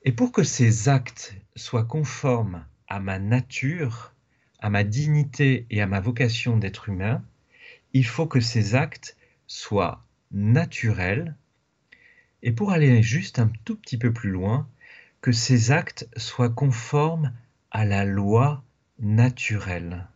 Et 0.05 0.13
pour 0.13 0.31
que 0.31 0.45
ces 0.45 0.89
actes 0.89 1.35
soient 1.57 1.85
conformes 1.85 2.65
à 2.87 3.01
ma 3.01 3.19
nature, 3.19 4.13
à 4.61 4.71
ma 4.71 4.85
dignité 4.85 5.67
et 5.71 5.83
à 5.83 5.87
ma 5.87 6.01
vocation 6.01 6.57
d'être 6.57 6.89
humain, 6.89 7.25
il 7.93 8.07
faut 8.07 8.27
que 8.27 8.41
ces 8.41 8.75
actes 8.75 9.17
soient 9.47 10.05
naturels. 10.33 11.37
Et 12.43 12.53
pour 12.53 12.73
aller 12.73 13.03
juste 13.03 13.39
un 13.39 13.51
tout 13.65 13.77
petit 13.77 13.99
peu 13.99 14.13
plus 14.13 14.31
loin, 14.31 14.69
que 15.21 15.33
ces 15.33 15.71
actes 15.71 16.09
soient 16.17 16.51
conformes 16.51 17.33
à 17.71 17.85
la 17.85 18.05
loi 18.05 18.63
naturelle. 18.99 20.07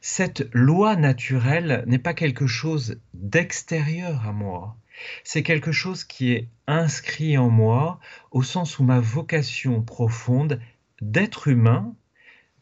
Cette 0.00 0.48
loi 0.52 0.96
naturelle 0.96 1.84
n'est 1.86 1.98
pas 1.98 2.14
quelque 2.14 2.46
chose 2.46 2.98
d'extérieur 3.14 4.26
à 4.26 4.32
moi, 4.32 4.76
c'est 5.24 5.42
quelque 5.42 5.72
chose 5.72 6.04
qui 6.04 6.32
est 6.32 6.48
inscrit 6.66 7.38
en 7.38 7.48
moi 7.48 8.00
au 8.30 8.42
sens 8.42 8.78
où 8.78 8.84
ma 8.84 9.00
vocation 9.00 9.82
profonde 9.82 10.60
d'être 11.00 11.48
humain, 11.48 11.94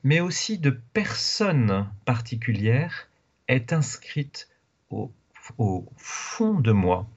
mais 0.02 0.20
aussi 0.20 0.58
de 0.58 0.70
personne 0.70 1.88
particulière, 2.04 3.08
est 3.48 3.72
inscrite 3.72 4.48
au, 4.90 5.12
au 5.56 5.86
fond 5.96 6.60
de 6.60 6.72
moi 6.72 7.08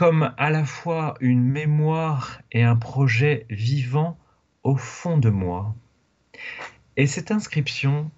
comme 0.00 0.32
à 0.38 0.48
la 0.48 0.64
fois 0.64 1.14
une 1.20 1.42
mémoire 1.42 2.40
et 2.52 2.62
un 2.62 2.74
projet 2.74 3.44
vivant 3.50 4.18
au 4.62 4.76
fond 4.76 5.18
de 5.18 5.28
moi. 5.28 5.76
Et 6.96 7.06
cette 7.06 7.30
inscription, 7.30 8.10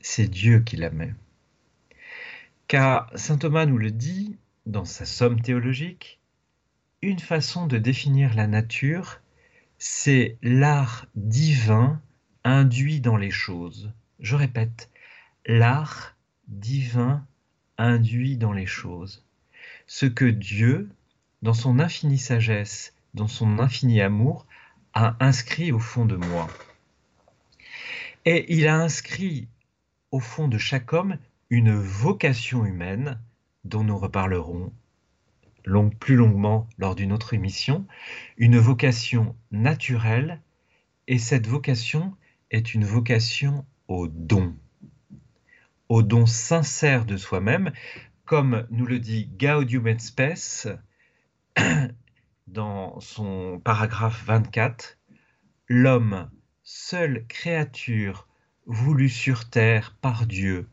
c'est 0.00 0.28
Dieu 0.28 0.60
qui 0.60 0.76
la 0.76 0.90
met. 0.90 1.12
Car 2.68 3.10
Saint 3.16 3.38
Thomas 3.38 3.66
nous 3.66 3.78
le 3.78 3.90
dit 3.90 4.36
dans 4.66 4.84
sa 4.84 5.04
somme 5.04 5.40
théologique, 5.40 6.20
une 7.02 7.18
façon 7.18 7.66
de 7.66 7.78
définir 7.78 8.34
la 8.34 8.46
nature, 8.46 9.20
c'est 9.78 10.38
l'art 10.40 11.06
divin 11.16 12.00
induit 12.44 13.00
dans 13.00 13.16
les 13.16 13.30
choses. 13.30 13.92
Je 14.20 14.36
répète, 14.36 14.90
l'art 15.46 16.16
divin 16.48 17.26
induit 17.78 18.36
dans 18.36 18.52
les 18.52 18.66
choses 18.66 19.24
ce 19.86 20.06
que 20.06 20.24
Dieu, 20.24 20.90
dans 21.42 21.54
son 21.54 21.78
infinie 21.78 22.18
sagesse, 22.18 22.94
dans 23.14 23.28
son 23.28 23.58
infini 23.58 24.00
amour, 24.00 24.46
a 24.94 25.16
inscrit 25.20 25.72
au 25.72 25.78
fond 25.78 26.06
de 26.06 26.16
moi. 26.16 26.48
Et 28.24 28.54
il 28.54 28.68
a 28.68 28.76
inscrit 28.76 29.48
au 30.10 30.20
fond 30.20 30.48
de 30.48 30.58
chaque 30.58 30.92
homme 30.92 31.18
une 31.50 31.74
vocation 31.74 32.64
humaine 32.64 33.18
dont 33.64 33.84
nous 33.84 33.98
reparlerons 33.98 34.72
plus 36.00 36.16
longuement 36.16 36.68
lors 36.78 36.94
d'une 36.94 37.12
autre 37.12 37.34
émission, 37.34 37.86
une 38.36 38.58
vocation 38.58 39.36
naturelle, 39.50 40.40
et 41.08 41.18
cette 41.18 41.46
vocation 41.46 42.14
est 42.52 42.74
une 42.74 42.84
vocation 42.84 43.64
au 43.88 44.06
don, 44.06 44.54
au 45.88 46.02
don 46.02 46.26
sincère 46.26 47.04
de 47.04 47.16
soi-même, 47.16 47.72
comme 48.24 48.66
nous 48.70 48.86
le 48.86 48.98
dit 48.98 49.28
Gaudium 49.38 49.88
et 49.88 49.98
Spes 49.98 50.68
dans 52.46 53.00
son 53.00 53.60
paragraphe 53.64 54.22
24, 54.24 54.98
l'homme, 55.66 56.30
seule 56.62 57.26
créature 57.26 58.28
voulue 58.66 59.08
sur 59.08 59.50
terre 59.50 59.96
par 60.00 60.26
Dieu 60.26 60.68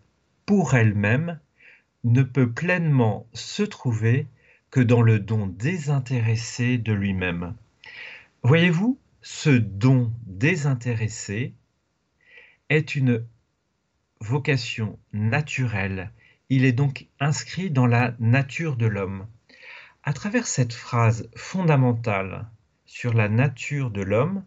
pour 0.46 0.74
elle-même, 0.74 1.40
ne 2.04 2.24
peut 2.24 2.52
pleinement 2.52 3.28
se 3.34 3.64
trouver 3.64 4.28
que 4.70 4.80
dans 4.80 5.02
le 5.02 5.20
don 5.20 5.48
désintéressé 5.48 6.78
de 6.78 6.94
lui-même. 6.94 7.56
Voyez-vous, 8.44 9.00
ce 9.22 9.50
don 9.50 10.12
désintéressé 10.26 11.54
est 12.70 12.96
une 12.96 13.26
vocation 14.20 14.98
naturelle. 15.14 16.12
Il 16.50 16.66
est 16.66 16.72
donc 16.72 17.08
inscrit 17.20 17.70
dans 17.70 17.88
la 17.88 18.16
nature 18.20 18.76
de 18.76 18.86
l'homme. 18.86 19.28
À 20.04 20.14
travers 20.14 20.48
cette 20.48 20.74
phrase 20.74 21.30
fondamentale 21.36 22.48
sur 22.86 23.14
la 23.14 23.30
nature 23.30 23.92
de 23.92 24.02
l'homme, 24.02 24.44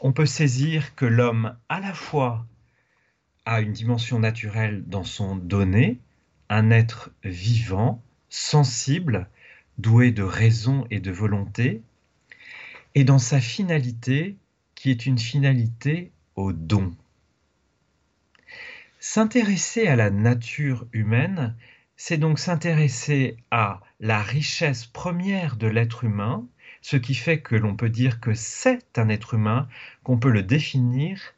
on 0.00 0.12
peut 0.12 0.26
saisir 0.26 0.94
que 0.94 1.06
l'homme 1.06 1.56
à 1.68 1.80
la 1.80 1.94
fois 1.94 2.46
a 3.44 3.60
une 3.60 3.72
dimension 3.72 4.18
naturelle 4.18 4.84
dans 4.86 5.04
son 5.04 5.36
donné, 5.36 6.00
un 6.48 6.70
être 6.70 7.10
vivant, 7.24 8.02
sensible, 8.28 9.28
doué 9.78 10.10
de 10.10 10.22
raison 10.22 10.86
et 10.90 11.00
de 11.00 11.12
volonté, 11.12 11.82
et 12.94 13.04
dans 13.04 13.18
sa 13.18 13.40
finalité, 13.40 14.36
qui 14.74 14.90
est 14.90 15.06
une 15.06 15.18
finalité 15.18 16.10
au 16.34 16.52
don. 16.52 16.94
S'intéresser 19.08 19.86
à 19.86 19.94
la 19.94 20.10
nature 20.10 20.88
humaine, 20.92 21.56
c'est 21.96 22.18
donc 22.18 22.40
s'intéresser 22.40 23.36
à 23.52 23.80
la 24.00 24.20
richesse 24.20 24.84
première 24.84 25.56
de 25.56 25.68
l'être 25.68 26.02
humain, 26.02 26.44
ce 26.82 26.96
qui 26.96 27.14
fait 27.14 27.40
que 27.40 27.54
l'on 27.54 27.76
peut 27.76 27.88
dire 27.88 28.18
que 28.20 28.34
c'est 28.34 28.98
un 28.98 29.08
être 29.08 29.34
humain, 29.34 29.68
qu'on 30.02 30.18
peut 30.18 30.32
le 30.32 30.42
définir, 30.42 31.34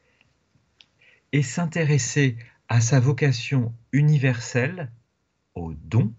et 1.32 1.42
s'intéresser 1.42 2.38
à 2.70 2.80
sa 2.80 3.00
vocation 3.00 3.74
universelle, 3.92 4.90
au 5.54 5.74
don, 5.74 6.14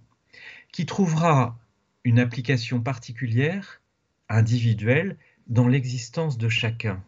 qui 0.72 0.86
trouvera 0.86 1.58
une 2.04 2.20
application 2.20 2.80
particulière, 2.80 3.82
individuelle, 4.30 5.18
dans 5.48 5.68
l'existence 5.68 6.38
de 6.38 6.48
chacun. 6.48 7.04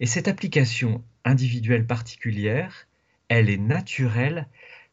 Et 0.00 0.06
cette 0.06 0.26
application 0.26 1.04
individuelle 1.24 1.86
particulière, 1.86 2.88
elle 3.32 3.48
est 3.48 3.56
naturelle 3.56 4.46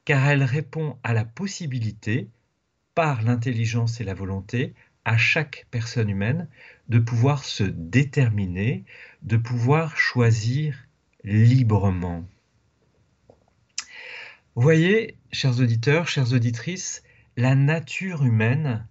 car 0.05 0.25
elle 0.29 0.43
répond 0.43 0.97
à 1.03 1.11
la 1.11 1.25
possibilité, 1.25 2.29
par 2.95 3.21
l'intelligence 3.21 3.99
et 3.99 4.05
la 4.05 4.13
volonté, 4.13 4.73
à 5.03 5.17
chaque 5.17 5.67
personne 5.71 6.09
humaine 6.09 6.47
de 6.87 6.99
pouvoir 6.99 7.43
se 7.43 7.65
déterminer, 7.65 8.85
de 9.23 9.35
pouvoir 9.35 9.97
choisir 9.97 10.87
librement. 11.25 12.23
Voyez, 14.55 15.17
chers 15.33 15.59
auditeurs, 15.59 16.07
chères 16.07 16.31
auditrices, 16.31 17.03
la 17.35 17.55
nature 17.55 18.23
humaine 18.23 18.87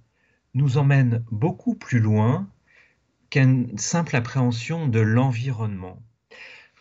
nous 0.52 0.76
emmène 0.76 1.24
beaucoup 1.30 1.74
plus 1.74 2.00
loin 2.00 2.50
qu'une 3.30 3.78
simple 3.78 4.14
appréhension 4.14 4.88
de 4.88 5.00
l'environnement. 5.00 6.02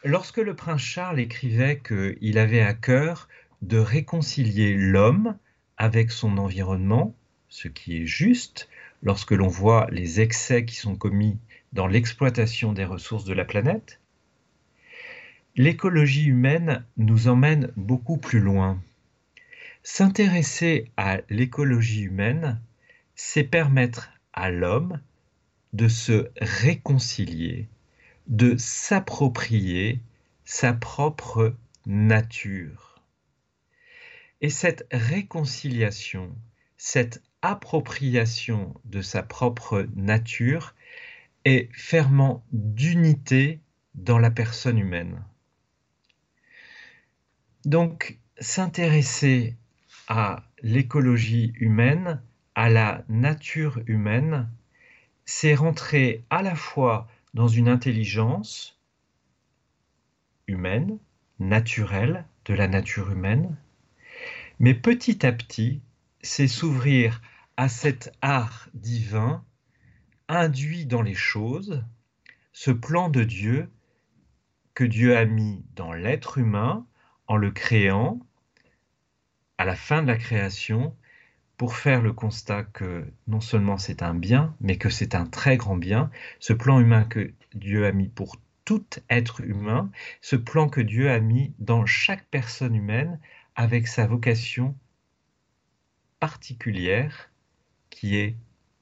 Lorsque 0.03 0.37
le 0.37 0.55
prince 0.55 0.81
Charles 0.81 1.19
écrivait 1.19 1.79
qu'il 1.79 2.37
avait 2.37 2.61
à 2.61 2.73
cœur 2.73 3.27
de 3.61 3.77
réconcilier 3.77 4.75
l'homme 4.75 5.37
avec 5.77 6.11
son 6.11 6.37
environnement, 6.37 7.15
ce 7.49 7.67
qui 7.67 7.97
est 7.97 8.05
juste 8.05 8.69
lorsque 9.01 9.31
l'on 9.31 9.47
voit 9.47 9.87
les 9.91 10.21
excès 10.21 10.65
qui 10.65 10.75
sont 10.75 10.95
commis 10.95 11.37
dans 11.73 11.87
l'exploitation 11.87 12.73
des 12.73 12.85
ressources 12.85 13.25
de 13.25 13.33
la 13.33 13.45
planète, 13.45 13.99
l'écologie 15.55 16.25
humaine 16.25 16.85
nous 16.97 17.27
emmène 17.27 17.71
beaucoup 17.75 18.17
plus 18.17 18.39
loin. 18.39 18.79
S'intéresser 19.81 20.91
à 20.97 21.21
l'écologie 21.29 22.03
humaine, 22.03 22.61
c'est 23.15 23.43
permettre 23.43 24.11
à 24.33 24.51
l'homme 24.51 24.99
de 25.73 25.87
se 25.87 26.29
réconcilier, 26.39 27.67
de 28.27 28.57
s'approprier 28.57 30.01
sa 30.45 30.73
propre 30.73 31.55
nature. 31.85 33.01
Et 34.41 34.49
cette 34.49 34.87
réconciliation, 34.91 36.35
cette 36.77 37.23
appropriation 37.41 38.73
de 38.85 39.01
sa 39.01 39.23
propre 39.23 39.87
nature 39.95 40.75
est 41.45 41.69
ferment 41.73 42.43
d'unité 42.51 43.59
dans 43.95 44.19
la 44.19 44.31
personne 44.31 44.77
humaine. 44.77 45.23
Donc, 47.65 48.19
s'intéresser 48.39 49.55
à 50.07 50.43
l'écologie 50.61 51.53
humaine, 51.55 52.21
à 52.55 52.69
la 52.69 53.03
nature 53.09 53.81
humaine, 53.87 54.49
c'est 55.25 55.55
rentrer 55.55 56.23
à 56.29 56.41
la 56.41 56.55
fois 56.55 57.07
dans 57.37 57.47
une 57.47 57.69
intelligence 57.69 58.81
humaine, 60.47 60.97
naturelle, 61.37 62.25
de 62.45 62.55
la 62.55 62.67
nature 62.67 63.11
humaine, 63.11 63.55
mais 64.57 64.73
petit 64.73 65.23
à 65.23 65.31
petit, 65.31 65.83
c'est 66.19 66.47
s'ouvrir 66.47 67.21
à 67.55 67.69
cet 67.69 68.11
art 68.21 68.69
divin 68.73 69.45
induit 70.27 70.87
dans 70.87 71.03
les 71.03 71.13
choses, 71.13 71.85
ce 72.53 72.71
plan 72.71 73.07
de 73.07 73.23
Dieu 73.23 73.69
que 74.73 74.83
Dieu 74.83 75.15
a 75.15 75.25
mis 75.25 75.63
dans 75.75 75.93
l'être 75.93 76.39
humain 76.39 76.87
en 77.27 77.37
le 77.37 77.51
créant 77.51 78.19
à 79.59 79.65
la 79.65 79.75
fin 79.75 80.01
de 80.01 80.07
la 80.07 80.17
création 80.17 80.97
pour 81.57 81.75
faire 81.75 82.01
le 82.01 82.13
constat 82.13 82.63
que 82.63 83.05
non 83.27 83.41
seulement 83.41 83.77
c'est 83.77 84.03
un 84.03 84.13
bien, 84.13 84.55
mais 84.61 84.77
que 84.77 84.89
c'est 84.89 85.15
un 85.15 85.25
très 85.25 85.57
grand 85.57 85.75
bien, 85.75 86.11
ce 86.39 86.53
plan 86.53 86.79
humain 86.79 87.03
que 87.03 87.33
Dieu 87.55 87.85
a 87.85 87.91
mis 87.91 88.07
pour 88.09 88.37
tout 88.63 88.85
être 89.09 89.41
humain, 89.41 89.89
ce 90.21 90.35
plan 90.35 90.69
que 90.69 90.81
Dieu 90.81 91.09
a 91.09 91.19
mis 91.19 91.53
dans 91.57 91.85
chaque 91.85 92.25
personne 92.29 92.75
humaine 92.75 93.19
avec 93.55 93.87
sa 93.87 94.05
vocation 94.05 94.75
particulière 96.19 97.31
qui 97.89 98.17
est 98.17 98.35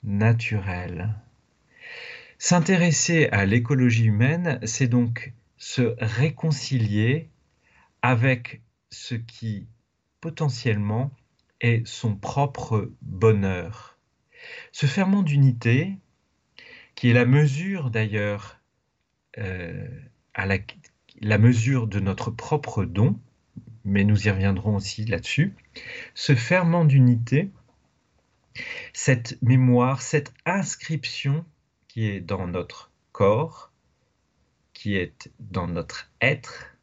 naturelle. 0.03 1.15
S'intéresser 2.37 3.29
à 3.29 3.45
l'écologie 3.45 4.05
humaine, 4.05 4.59
c'est 4.63 4.87
donc 4.87 5.33
se 5.57 5.95
réconcilier 5.99 7.29
avec 8.01 8.61
ce 8.89 9.15
qui 9.15 9.67
potentiellement 10.19 11.11
est 11.61 11.85
son 11.85 12.15
propre 12.15 12.91
bonheur. 13.01 13.97
Ce 14.71 14.85
ferment 14.85 15.23
d'unité, 15.23 15.97
qui 16.95 17.09
est 17.09 17.13
la 17.13 17.25
mesure 17.25 17.89
d'ailleurs, 17.89 18.59
euh, 19.37 19.87
la, 20.37 20.57
la 21.21 21.37
mesure 21.37 21.87
de 21.87 21.99
notre 21.99 22.31
propre 22.31 22.85
don, 22.85 23.19
mais 23.83 24.03
nous 24.03 24.27
y 24.27 24.31
reviendrons 24.31 24.75
aussi 24.75 25.05
là-dessus, 25.05 25.53
ce 26.13 26.35
ferment 26.35 26.85
d'unité, 26.85 27.51
cette 28.93 29.41
mémoire, 29.41 30.01
cette 30.01 30.33
inscription 30.45 31.45
qui 31.87 32.07
est 32.07 32.21
dans 32.21 32.47
notre 32.47 32.91
corps, 33.11 33.71
qui 34.73 34.95
est 34.95 35.31
dans 35.39 35.67
notre 35.67 36.11
être, 36.21 36.75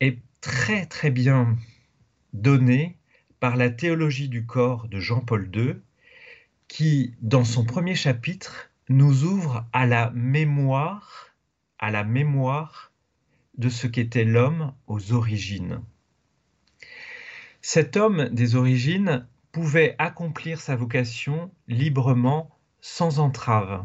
est 0.00 0.18
très 0.40 0.86
très 0.86 1.10
bien 1.10 1.56
donnée 2.32 2.96
par 3.42 3.56
la 3.56 3.70
théologie 3.70 4.28
du 4.28 4.46
corps 4.46 4.86
de 4.86 5.00
Jean-Paul 5.00 5.50
II, 5.52 5.74
qui, 6.68 7.16
dans 7.22 7.42
son 7.42 7.64
premier 7.64 7.96
chapitre, 7.96 8.70
nous 8.88 9.24
ouvre 9.24 9.66
à 9.72 9.84
la 9.84 10.12
mémoire, 10.12 11.34
à 11.80 11.90
la 11.90 12.04
mémoire 12.04 12.92
de 13.58 13.68
ce 13.68 13.88
qu'était 13.88 14.22
l'homme 14.22 14.72
aux 14.86 15.12
origines. 15.12 15.80
Cet 17.62 17.96
homme 17.96 18.28
des 18.28 18.54
origines 18.54 19.26
pouvait 19.50 19.96
accomplir 19.98 20.60
sa 20.60 20.76
vocation 20.76 21.50
librement, 21.66 22.56
sans 22.80 23.18
entrave. 23.18 23.84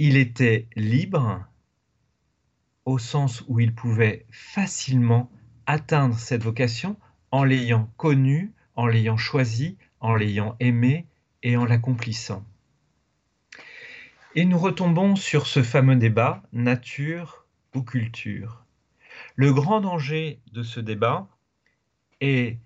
Il 0.00 0.16
était 0.16 0.66
libre 0.74 1.46
au 2.86 2.98
sens 2.98 3.44
où 3.46 3.60
il 3.60 3.72
pouvait 3.72 4.26
facilement 4.32 5.30
atteindre 5.66 6.18
cette 6.18 6.42
vocation 6.42 6.96
en 7.30 7.44
l'ayant 7.44 7.90
connu, 7.96 8.52
en 8.74 8.86
l'ayant 8.86 9.16
choisi, 9.16 9.76
en 10.00 10.14
l'ayant 10.14 10.56
aimé 10.60 11.06
et 11.42 11.56
en 11.56 11.64
l'accomplissant. 11.64 12.44
Et 14.34 14.44
nous 14.44 14.58
retombons 14.58 15.16
sur 15.16 15.46
ce 15.46 15.62
fameux 15.62 15.96
débat 15.96 16.42
nature 16.52 17.46
ou 17.74 17.82
culture. 17.82 18.64
Le 19.36 19.52
grand 19.52 19.80
danger 19.80 20.40
de 20.52 20.62
ce 20.62 20.80
débat 20.80 21.28
est 22.20 22.58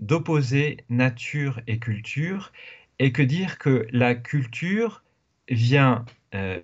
d'opposer 0.00 0.78
nature 0.88 1.60
et 1.66 1.78
culture 1.78 2.52
et 2.98 3.12
que 3.12 3.22
dire 3.22 3.58
que 3.58 3.86
la 3.90 4.14
culture 4.14 5.02
vient 5.48 6.04
euh, 6.34 6.60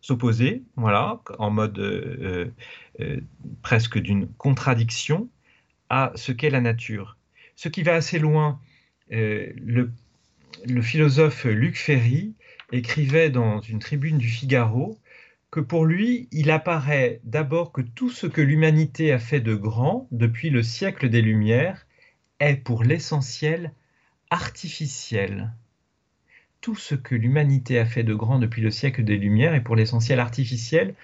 s'opposer, 0.00 0.62
voilà, 0.76 1.20
en 1.38 1.50
mode 1.50 1.78
euh, 1.78 2.50
euh, 3.00 3.20
presque 3.62 3.98
d'une 3.98 4.28
contradiction 4.34 5.28
à 5.90 6.12
ce 6.14 6.32
qu'est 6.32 6.50
la 6.50 6.60
nature. 6.60 7.18
Ce 7.56 7.68
qui 7.68 7.82
va 7.82 7.94
assez 7.94 8.18
loin, 8.18 8.58
le, 9.10 9.90
le, 10.64 10.82
philosophe 10.82 11.44
Luc 11.44 11.76
Ferry 11.76 12.34
écrivait 12.72 13.30
dans 13.30 13.60
une 13.60 13.80
tribune 13.80 14.18
du 14.18 14.28
Figaro 14.28 14.98
que 15.50 15.60
pour 15.60 15.84
lui, 15.84 16.28
il 16.30 16.50
apparaît 16.50 17.20
d'abord 17.24 17.72
que 17.72 17.80
tout 17.80 18.10
ce 18.10 18.26
que 18.26 18.40
l'humanité 18.40 19.12
a 19.12 19.18
fait 19.18 19.40
de 19.40 19.54
grand 19.54 20.06
depuis 20.12 20.48
le 20.48 20.62
siècle 20.62 21.08
des 21.08 21.22
Lumières 21.22 21.86
est 22.38 22.56
pour 22.56 22.84
l'essentiel 22.84 23.72
artificiel. 24.30 25.52
Tout 26.60 26.76
ce 26.76 26.94
que 26.94 27.16
l'humanité 27.16 27.78
a 27.78 27.84
fait 27.86 28.04
de 28.04 28.14
grand 28.14 28.38
depuis 28.38 28.62
le 28.62 28.70
siècle 28.70 29.02
des 29.02 29.16
Lumières 29.16 29.54
est 29.54 29.62
pour 29.62 29.76
l'essentiel 29.76 30.20
artificiel, 30.20 30.94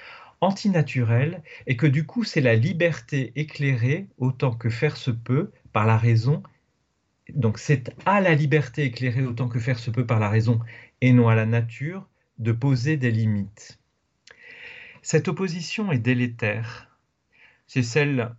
antinaturel, 0.47 1.43
et 1.67 1.77
que 1.77 1.87
du 1.87 2.07
coup 2.07 2.25
c'est 2.25 2.41
la 2.41 2.55
liberté 2.55 3.33
éclairée 3.37 4.07
autant 4.19 4.53
que 4.53 4.71
faire 4.71 4.97
se 4.97 5.11
peut 5.11 5.51
par 5.73 5.87
la 5.87 5.99
raison. 5.99 6.43
Donc 7.35 7.59
c'est 7.59 7.95
à 8.07 8.21
la 8.21 8.35
liberté 8.35 8.85
éclairée 8.85 9.25
autant 9.25 9.49
que 9.49 9.59
faire 9.59 9.79
se 9.79 9.91
peut 9.91 10.07
par 10.07 10.21
la 10.21 10.29
raison 10.29 10.61
et 11.01 11.13
non 11.13 11.29
à 11.29 11.35
la 11.35 11.47
nature 11.47 12.09
de 12.39 12.53
poser 12.53 12.97
des 12.97 13.11
limites. 13.11 13.79
Cette 15.03 15.29
opposition 15.29 15.93
est 15.93 15.99
délétère. 15.99 16.99
C'est 17.67 17.83
celle, 17.83 18.35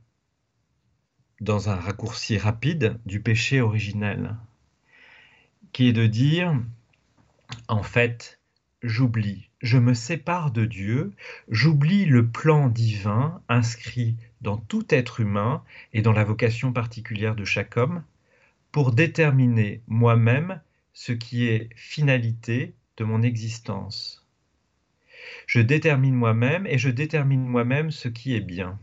dans 1.41 1.70
un 1.70 1.76
raccourci 1.76 2.38
rapide, 2.38 3.00
du 3.06 3.22
péché 3.22 3.62
originel 3.62 4.36
qui 5.74 5.89
est 5.89 5.93
de 5.93 6.08
dire, 6.08 6.60
en 7.67 7.84
fait, 7.84 8.39
j'oublie, 8.82 9.47
je 9.62 9.78
me 9.78 9.93
sépare 9.93 10.52
de 10.52 10.65
Dieu, 10.65 11.13
j'oublie 11.50 12.06
le 12.06 12.28
plan 12.28 12.70
divin 12.70 13.41
inscrit 13.50 14.15
dans 14.41 14.58
tout 14.58 14.86
être 14.89 15.20
humain 15.20 15.63
et 15.93 16.02
dans 16.02 16.13
la 16.13 16.24
vocation 16.24 16.72
particulière 16.72 17.36
de 17.36 17.46
chaque 17.46 17.78
homme, 17.78 18.04
pour 18.72 18.91
déterminer 18.91 19.82
moi-même 19.88 20.62
ce 20.93 21.12
qui 21.12 21.48
est 21.48 21.70
finalité 21.76 22.74
de 22.98 23.04
mon 23.04 23.22
existence. 23.22 24.26
Je 25.48 25.62
détermine 25.62 26.15
moi-même 26.15 26.67
et 26.67 26.78
je 26.78 26.89
détermine 26.89 27.46
moi-même 27.46 27.91
ce 27.91 28.08
qui 28.08 28.36
est 28.36 28.41
bien. 28.41 28.80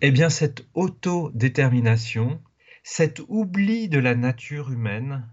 Eh 0.00 0.10
bien, 0.10 0.30
cette 0.30 0.66
autodétermination, 0.74 2.40
cet 2.82 3.20
oubli 3.28 3.88
de 3.88 3.98
la 3.98 4.14
nature 4.14 4.70
humaine, 4.70 5.26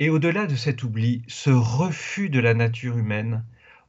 et 0.00 0.10
au-delà 0.10 0.46
de 0.46 0.54
cet 0.54 0.82
oubli, 0.82 1.22
ce 1.26 1.50
refus 1.50 2.30
de 2.30 2.38
la 2.38 2.54
nature 2.54 2.96
humaine, 2.96 3.44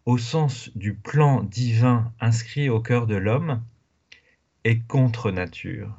au 0.06 0.18
sens 0.18 0.72
du 0.76 0.96
plan 0.96 1.44
divin 1.44 2.12
inscrit 2.20 2.70
au 2.70 2.80
cœur 2.80 3.06
de 3.06 3.16
l'homme, 3.16 3.64
est 4.64 4.80
contre 4.88 5.32
nature. 5.32 5.96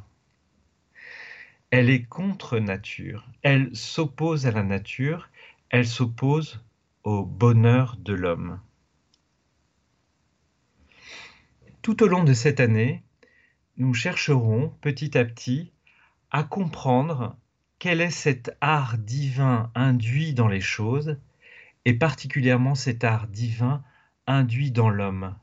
Elle 1.70 1.90
est 1.90 2.02
contre 2.02 2.58
nature, 2.58 3.28
elle 3.42 3.74
s'oppose 3.76 4.46
à 4.46 4.50
la 4.50 4.64
nature, 4.64 5.30
elle 5.68 5.86
s'oppose 5.86 6.60
au 7.04 7.24
bonheur 7.24 7.96
de 7.98 8.12
l'homme. 8.12 8.60
Tout 11.82 12.02
au 12.02 12.08
long 12.08 12.24
de 12.24 12.34
cette 12.34 12.58
année, 12.58 13.02
nous 13.76 13.94
chercherons 13.94 14.74
petit 14.80 15.16
à 15.16 15.24
petit 15.24 15.70
à 16.32 16.42
comprendre 16.42 17.36
quel 17.80 18.02
est 18.02 18.10
cet 18.10 18.54
art 18.60 18.98
divin 18.98 19.70
induit 19.74 20.34
dans 20.34 20.48
les 20.48 20.60
choses, 20.60 21.16
et 21.86 21.94
particulièrement 21.94 22.74
cet 22.74 23.04
art 23.04 23.26
divin 23.26 23.82
induit 24.26 24.70
dans 24.70 24.90
l'homme, 24.90 25.34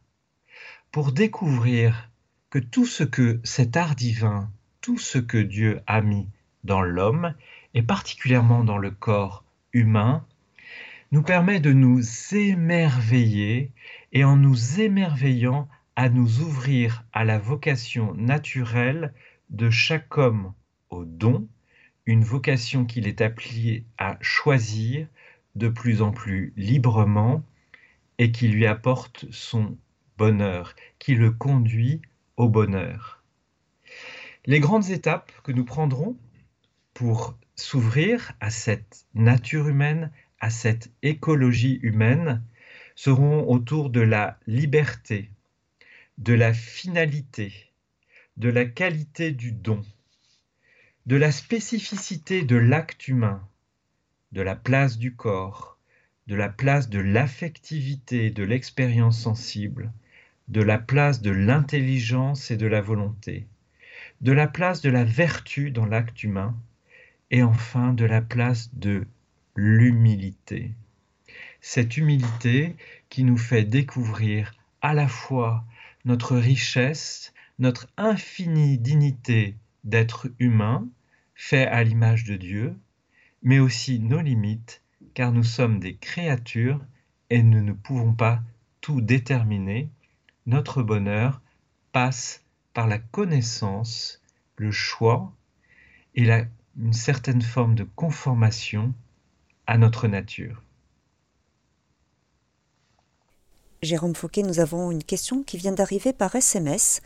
pour 0.92 1.14
découvrir 1.14 2.12
que 2.52 2.60
tout 2.60 2.86
ce 2.86 3.04
que 3.04 3.42
cet 3.44 3.76
art 3.76 3.96
divin, 3.96 4.52
tout 4.82 5.00
ce 5.00 5.18
que 5.18 5.40
Dieu 5.40 5.82
a 5.88 6.02
mis 6.02 6.30
dans 6.64 6.84
l'homme, 6.84 7.34
et 7.74 7.82
particulièrement 7.82 8.64
dans 8.64 8.78
le 8.78 8.92
corps 8.92 9.44
humain, 9.74 10.24
nous 11.12 11.24
permet 11.24 11.60
de 11.60 11.74
nous 11.74 12.04
émerveiller 12.34 13.72
et 14.14 14.24
en 14.24 14.36
nous 14.36 14.80
émerveillant 14.80 15.68
à 15.96 16.10
nous 16.10 16.42
ouvrir 16.42 17.04
à 17.14 17.26
la 17.26 17.40
vocation 17.40 18.14
naturelle 18.14 19.16
de 19.50 19.72
chaque 19.72 20.20
homme 20.20 20.54
au 20.92 21.04
don 21.04 21.48
une 22.08 22.24
vocation 22.24 22.86
qu'il 22.86 23.06
est 23.06 23.22
appelé 23.22 23.84
à 23.98 24.18
choisir 24.22 25.08
de 25.56 25.68
plus 25.68 26.02
en 26.02 26.12
plus 26.12 26.54
librement 26.56 27.44
et 28.18 28.32
qui 28.32 28.48
lui 28.48 28.66
apporte 28.66 29.26
son 29.30 29.78
bonheur, 30.18 30.74
qui 31.00 31.16
le 31.16 31.32
conduit 31.32 32.02
au 32.38 32.48
bonheur. 32.48 33.22
Les 34.46 34.62
grandes 34.62 34.90
étapes 34.90 35.34
que 35.44 35.52
nous 35.52 35.66
prendrons 35.66 36.18
pour 36.94 37.38
s'ouvrir 37.56 38.32
à 38.40 38.50
cette 38.52 39.06
nature 39.14 39.68
humaine, 39.68 40.10
à 40.40 40.50
cette 40.50 40.90
écologie 41.04 41.80
humaine, 41.82 42.42
seront 42.96 43.50
autour 43.50 43.90
de 43.90 44.02
la 44.02 44.40
liberté, 44.48 45.30
de 46.18 46.34
la 46.34 46.54
finalité, 46.54 47.54
de 48.38 48.50
la 48.50 48.66
qualité 48.66 49.32
du 49.32 49.52
don 49.52 49.84
de 51.08 51.16
la 51.16 51.32
spécificité 51.32 52.44
de 52.44 52.58
l'acte 52.58 53.08
humain, 53.08 53.42
de 54.34 54.42
la 54.42 54.58
place 54.58 54.98
du 54.98 55.16
corps, 55.16 55.78
de 56.28 56.36
la 56.36 56.50
place 56.50 56.90
de 56.90 57.00
l'affectivité, 57.00 58.30
de 58.30 58.44
l'expérience 58.44 59.18
sensible, 59.18 59.94
de 60.50 60.62
la 60.62 60.78
place 60.78 61.22
de 61.22 61.32
l'intelligence 61.32 62.52
et 62.52 62.58
de 62.58 62.68
la 62.68 62.82
volonté, 62.82 63.48
de 64.20 64.34
la 64.34 64.48
place 64.48 64.82
de 64.82 64.90
la 64.90 65.06
vertu 65.06 65.72
dans 65.72 65.86
l'acte 65.86 66.24
humain, 66.24 66.58
et 67.32 67.42
enfin 67.42 67.94
de 67.94 68.04
la 68.04 68.22
place 68.22 68.70
de 68.76 69.08
l'humilité. 69.56 70.74
Cette 71.62 71.96
humilité 71.96 72.76
qui 73.08 73.24
nous 73.24 73.38
fait 73.38 73.64
découvrir 73.64 74.54
à 74.82 74.94
la 74.94 75.08
fois 75.08 75.64
notre 76.04 76.36
richesse, 76.36 77.34
notre 77.60 77.88
infinie 77.96 78.78
dignité 78.78 79.56
d'être 79.86 80.28
humain, 80.40 80.90
fait 81.38 81.68
à 81.68 81.84
l'image 81.84 82.24
de 82.26 82.36
Dieu, 82.36 82.76
mais 83.44 83.60
aussi 83.60 84.00
nos 84.00 84.22
limites, 84.22 84.82
car 85.14 85.32
nous 85.32 85.44
sommes 85.44 85.80
des 85.80 85.96
créatures 85.96 86.84
et 87.30 87.44
nous 87.44 87.62
ne 87.62 87.74
pouvons 87.74 88.14
pas 88.14 88.42
tout 88.82 89.00
déterminer. 89.02 89.90
Notre 90.48 90.82
bonheur 90.82 91.42
passe 91.92 92.44
par 92.74 92.88
la 92.88 92.98
connaissance, 92.98 94.22
le 94.58 94.72
choix 94.72 95.32
et 96.16 96.28
une 96.76 96.94
certaine 96.94 97.42
forme 97.42 97.76
de 97.76 97.84
conformation 97.84 98.94
à 99.68 99.78
notre 99.78 100.08
nature. 100.08 100.64
Jérôme 103.84 104.16
Fauquet, 104.16 104.42
nous 104.42 104.60
avons 104.60 104.90
une 104.90 105.04
question 105.04 105.44
qui 105.44 105.58
vient 105.58 105.72
d'arriver 105.72 106.12
par 106.12 106.36
SMS. 106.36 107.02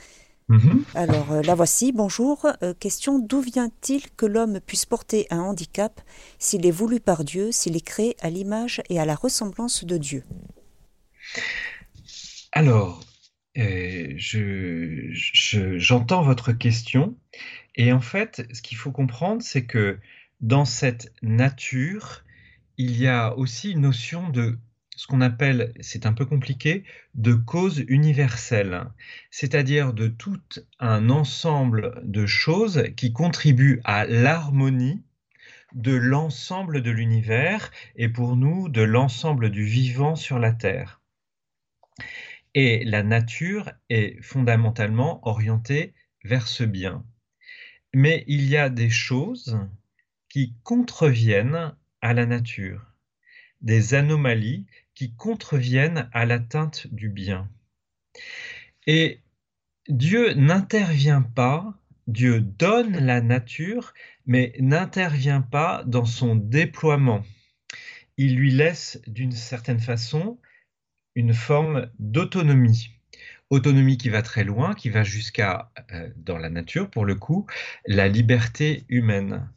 Mhm. 0.51 0.83
Alors 0.95 1.31
euh, 1.31 1.41
la 1.43 1.55
voici, 1.55 1.93
bonjour. 1.93 2.45
Euh, 2.61 2.73
question, 2.73 3.19
d'où 3.19 3.39
vient-il 3.39 4.11
que 4.17 4.25
l'homme 4.25 4.59
puisse 4.59 4.85
porter 4.85 5.25
un 5.29 5.39
handicap 5.39 6.01
s'il 6.39 6.65
est 6.65 6.71
voulu 6.71 6.99
par 6.99 7.23
Dieu, 7.23 7.53
s'il 7.53 7.77
est 7.77 7.85
créé 7.85 8.17
à 8.19 8.29
l'image 8.29 8.81
et 8.89 8.99
à 8.99 9.05
la 9.05 9.15
ressemblance 9.15 9.85
de 9.85 9.97
Dieu? 9.97 10.25
Alors, 12.51 12.99
euh, 13.57 14.13
j'entends 15.77 16.21
votre 16.21 16.51
question 16.51 17.15
et 17.75 17.93
en 17.93 18.01
fait, 18.01 18.45
ce 18.51 18.61
qu'il 18.61 18.77
faut 18.77 18.91
comprendre, 18.91 19.41
c'est 19.41 19.65
que 19.65 19.99
dans 20.41 20.65
cette 20.65 21.13
nature, 21.21 22.25
il 22.77 22.97
y 22.97 23.07
a 23.07 23.37
aussi 23.37 23.71
une 23.71 23.81
notion 23.81 24.27
de 24.27 24.57
ce 24.95 25.07
qu'on 25.07 25.21
appelle, 25.21 25.73
c'est 25.79 26.05
un 26.05 26.13
peu 26.13 26.25
compliqué, 26.25 26.83
de 27.15 27.33
cause 27.33 27.83
universelle, 27.87 28.85
c'est-à-dire 29.29 29.93
de 29.93 30.07
tout 30.07 30.41
un 30.79 31.09
ensemble 31.09 32.01
de 32.03 32.25
choses 32.25 32.83
qui 32.97 33.13
contribuent 33.13 33.81
à 33.83 34.05
l'harmonie 34.05 35.03
de 35.73 35.93
l'ensemble 35.93 36.81
de 36.81 36.91
l'univers 36.91 37.71
et 37.95 38.09
pour 38.09 38.35
nous 38.35 38.67
de 38.69 38.81
l'ensemble 38.81 39.49
du 39.49 39.63
vivant 39.63 40.15
sur 40.15 40.39
la 40.39 40.51
Terre. 40.51 41.01
Et 42.53 42.83
la 42.83 43.03
nature 43.03 43.71
est 43.89 44.21
fondamentalement 44.21 45.25
orientée 45.25 45.93
vers 46.25 46.47
ce 46.47 46.63
bien. 46.63 47.05
Mais 47.93 48.25
il 48.27 48.43
y 48.43 48.57
a 48.57 48.69
des 48.69 48.89
choses 48.89 49.57
qui 50.29 50.55
contreviennent 50.63 51.75
à 52.01 52.13
la 52.13 52.25
nature, 52.25 52.90
des 53.61 53.93
anomalies 53.93 54.65
qui 54.95 55.13
contreviennent 55.15 56.09
à 56.13 56.25
l'atteinte 56.25 56.87
du 56.91 57.09
bien. 57.09 57.49
Et 58.87 59.19
Dieu 59.87 60.33
n'intervient 60.33 61.21
pas, 61.21 61.73
Dieu 62.07 62.41
donne 62.41 62.97
la 62.97 63.21
nature, 63.21 63.93
mais 64.25 64.53
n'intervient 64.59 65.41
pas 65.41 65.83
dans 65.85 66.05
son 66.05 66.35
déploiement. 66.35 67.23
Il 68.17 68.35
lui 68.35 68.51
laisse 68.51 69.01
d'une 69.07 69.31
certaine 69.31 69.79
façon 69.79 70.39
une 71.15 71.33
forme 71.33 71.89
d'autonomie. 71.99 72.91
Autonomie 73.49 73.97
qui 73.97 74.09
va 74.09 74.21
très 74.21 74.43
loin, 74.43 74.73
qui 74.73 74.89
va 74.89 75.03
jusqu'à, 75.03 75.71
euh, 75.91 76.09
dans 76.15 76.37
la 76.37 76.49
nature 76.49 76.89
pour 76.89 77.05
le 77.05 77.15
coup, 77.15 77.47
la 77.85 78.07
liberté 78.07 78.85
humaine. 78.87 79.49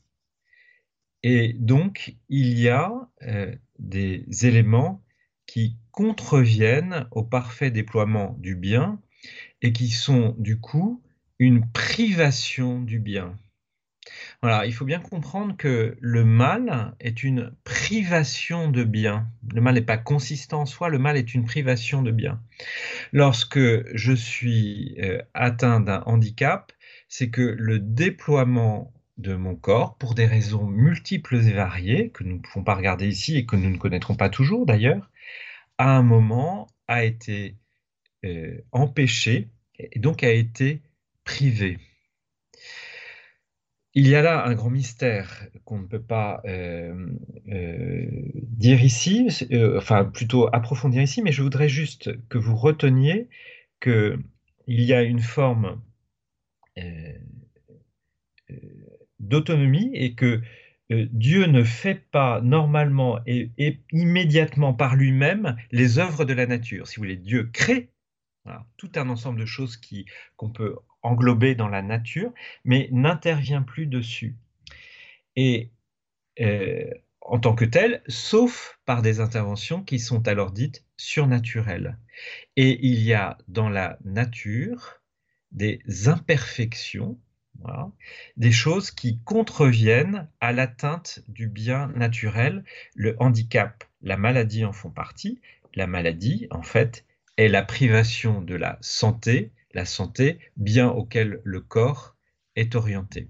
Et 1.23 1.53
donc, 1.53 2.17
il 2.29 2.59
y 2.59 2.69
a 2.69 2.90
euh, 3.23 3.55
des 3.79 4.25
éléments 4.47 5.03
qui 5.47 5.77
contreviennent 5.91 7.07
au 7.11 7.23
parfait 7.23 7.71
déploiement 7.71 8.37
du 8.39 8.57
bien 8.57 9.01
et 9.63 9.73
qui 9.73 9.89
sont 9.89 10.35
du 10.39 10.59
coup 10.59 11.03
une 11.39 11.71
privation 11.71 12.81
du 12.81 12.99
bien. 12.99 13.37
Voilà, 14.43 14.67
il 14.67 14.75
faut 14.75 14.85
bien 14.85 15.01
comprendre 15.01 15.57
que 15.57 15.97
le 15.99 16.25
mal 16.25 16.95
est 17.01 17.23
une 17.23 17.55
privation 17.65 18.71
de 18.71 18.85
bien. 18.85 19.27
Le 19.55 19.61
mal 19.61 19.75
n'est 19.75 19.81
pas 19.81 19.97
consistant 19.97 20.63
en 20.63 20.67
soi, 20.67 20.89
le 20.89 20.99
mal 20.99 21.17
est 21.17 21.35
une 21.35 21.45
privation 21.45 22.03
de 22.03 22.11
bien. 22.11 22.41
Lorsque 23.13 23.59
je 23.97 24.13
suis 24.13 24.97
euh, 25.01 25.23
atteint 25.33 25.81
d'un 25.81 26.03
handicap, 26.07 26.73
c'est 27.09 27.31
que 27.31 27.55
le 27.59 27.79
déploiement 27.79 28.93
de 29.18 29.35
mon 29.35 29.55
corps, 29.55 29.96
pour 29.96 30.14
des 30.14 30.27
raisons 30.27 30.64
multiples 30.66 31.37
et 31.37 31.53
variées, 31.53 32.11
que 32.11 32.24
nous 32.24 32.37
ne 32.37 32.40
pouvons 32.40 32.64
pas 32.64 32.74
regarder 32.74 33.09
ici 33.09 33.37
et 33.37 33.46
que 33.46 33.57
nous 33.57 33.70
ne 33.70 33.79
connaîtrons 33.79 34.16
pas 34.16 34.29
toujours 34.29 34.66
d'ailleurs, 34.66 35.11
à 35.79 35.96
un 35.96 36.03
moment 36.03 36.66
a 36.88 37.05
été 37.05 37.57
euh, 38.24 38.61
empêché 38.72 39.48
et 39.79 39.98
donc 39.98 40.22
a 40.24 40.33
été 40.33 40.83
privé. 41.24 41.79
Il 43.94 44.09
y 44.09 44.16
a 44.16 44.22
là 44.22 44.44
un 44.44 44.55
grand 44.55 44.70
mystère 44.70 45.46
qu'on 45.64 45.79
ne 45.79 45.87
peut 45.87 46.03
pas 46.03 46.42
euh, 46.46 47.07
euh, 47.48 48.07
dire 48.35 48.83
ici, 48.83 49.29
enfin 49.77 50.05
plutôt 50.05 50.48
approfondir 50.53 51.03
ici, 51.03 51.22
mais 51.22 51.31
je 51.31 51.42
voudrais 51.42 51.68
juste 51.68 52.11
que 52.29 52.38
vous 52.38 52.57
reteniez 52.57 53.29
qu'il 53.81 54.18
y 54.66 54.92
a 54.92 55.03
une 55.03 55.20
forme 55.20 55.81
d'autonomie 59.29 59.91
et 59.95 60.15
que 60.15 60.41
euh, 60.93 61.07
Dieu 61.13 61.47
ne 61.47 61.65
fait 61.65 61.95
pas 62.11 62.41
normalement 62.41 63.19
et, 63.27 63.81
immédiatement 63.93 64.75
par 64.75 64.97
lui-même 64.97 65.57
les 65.71 65.99
œuvres 65.99 66.25
de 66.25 66.35
la 66.35 66.47
nature. 66.47 66.87
Si 66.87 66.97
vous 66.97 67.03
voulez, 67.03 67.17
Dieu 67.17 67.51
crée 67.53 67.91
tout 68.77 68.93
un 68.97 69.09
ensemble 69.09 69.41
de 69.41 69.47
choses 69.47 69.81
qu'on 70.37 70.51
peut 70.51 70.77
englober 71.03 71.55
dans 71.55 71.69
la 71.69 71.81
nature, 71.81 72.33
mais 72.65 72.89
n'intervient 72.93 73.63
plus 73.63 73.87
dessus. 73.87 74.37
Et 75.35 75.71
euh, 76.41 76.91
en 77.23 77.39
tant 77.39 77.55
que 77.55 77.65
tel, 77.65 78.03
sauf 78.07 78.79
par 78.85 79.01
des 79.01 79.21
interventions 79.21 79.83
qui 79.83 79.99
sont 79.99 80.29
alors 80.29 80.53
dites 80.53 80.85
surnaturelles. 80.97 81.99
Et 82.57 82.87
il 82.87 83.01
y 83.01 83.15
a 83.15 83.39
dans 83.49 83.71
la 83.71 83.99
nature 84.05 85.01
des 85.51 85.81
imperfections 86.07 87.19
des 88.37 88.53
choses 88.53 88.90
qui 88.90 89.19
contreviennent 89.25 90.29
à 90.40 90.53
l'atteinte 90.53 91.23
du 91.29 91.49
bien 91.49 91.88
naturel. 91.97 92.64
Le 92.95 93.17
handicap, 93.19 93.85
la 94.03 94.17
maladie 94.17 94.64
en 94.64 94.73
font 94.73 94.90
partie. 94.90 95.40
La 95.75 95.87
maladie, 95.87 96.47
en 96.51 96.62
fait, 96.62 97.05
est 97.37 97.49
la 97.49 97.62
privation 97.62 98.40
de 98.40 98.55
la 98.55 98.79
santé, 98.81 99.53
la 99.73 99.85
santé, 99.85 100.38
bien 100.57 100.88
auquel 100.88 101.40
le 101.45 101.61
corps 101.61 102.17
est 102.57 102.75
orienté. 102.75 103.29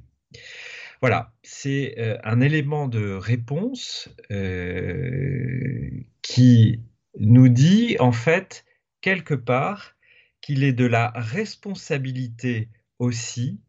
Voilà, 1.01 1.33
c'est 1.43 1.97
euh, 1.99 2.17
un 2.25 2.41
élément 2.41 2.89
de 2.89 3.13
réponse 3.13 4.09
euh, 4.31 5.91
qui 6.23 6.81
nous 7.19 7.49
dit 7.49 7.97
en 8.01 8.13
fait 8.13 8.65
quelque 9.01 9.35
part 9.35 9.97
qu'il 10.41 10.65
est 10.65 10.73
de 10.73 10.87
la 10.87 11.13
responsabilité 11.15 12.69
aussi 12.99 13.61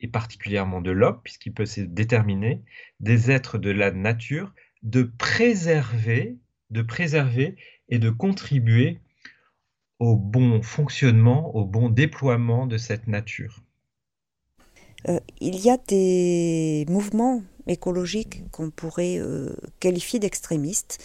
et 0.00 0.08
particulièrement 0.08 0.80
de 0.80 0.90
l'homme, 0.90 1.20
puisqu'il 1.22 1.52
peut 1.52 1.66
se 1.66 1.80
déterminer, 1.80 2.62
des 3.00 3.30
êtres 3.30 3.58
de 3.58 3.70
la 3.70 3.90
nature, 3.90 4.54
de 4.82 5.02
préserver, 5.02 6.36
de 6.70 6.82
préserver 6.82 7.56
et 7.88 7.98
de 7.98 8.10
contribuer 8.10 9.00
au 9.98 10.16
bon 10.16 10.62
fonctionnement, 10.62 11.54
au 11.54 11.64
bon 11.64 11.90
déploiement 11.90 12.66
de 12.66 12.78
cette 12.78 13.06
nature. 13.06 13.62
Euh, 15.08 15.20
il 15.40 15.56
y 15.56 15.70
a 15.70 15.78
des 15.88 16.84
mouvements 16.88 17.42
écologiques 17.66 18.50
qu'on 18.50 18.70
pourrait 18.70 19.18
euh, 19.18 19.54
qualifier 19.78 20.18
d'extrémistes 20.18 21.02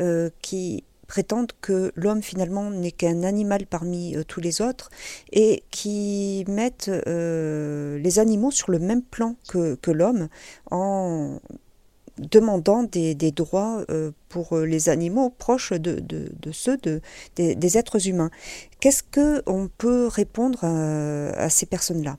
euh, 0.00 0.30
qui 0.42 0.84
prétendent 1.08 1.52
que 1.60 1.90
l'homme 1.96 2.22
finalement 2.22 2.70
n'est 2.70 2.92
qu'un 2.92 3.24
animal 3.24 3.66
parmi 3.66 4.14
euh, 4.14 4.22
tous 4.22 4.40
les 4.40 4.62
autres 4.62 4.90
et 5.32 5.64
qui 5.72 6.44
mettent 6.46 6.90
euh, 7.08 7.98
les 7.98 8.20
animaux 8.20 8.52
sur 8.52 8.70
le 8.70 8.78
même 8.78 9.02
plan 9.02 9.34
que, 9.48 9.76
l'homme 9.90 10.28
en 10.70 11.40
demandant 12.18 12.82
des, 12.82 13.14
droits 13.32 13.84
euh, 13.90 14.10
pour 14.28 14.58
les 14.58 14.90
animaux 14.90 15.30
proches 15.30 15.72
de, 15.72 15.98
ceux 16.52 16.76
de, 16.76 17.00
des, 17.36 17.78
êtres 17.78 18.06
humains. 18.06 18.30
Qu'est-ce 18.80 19.02
qu'on 19.02 19.70
peut 19.78 20.08
répondre 20.08 20.62
à, 20.62 21.48
ces 21.48 21.64
personnes-là? 21.64 22.18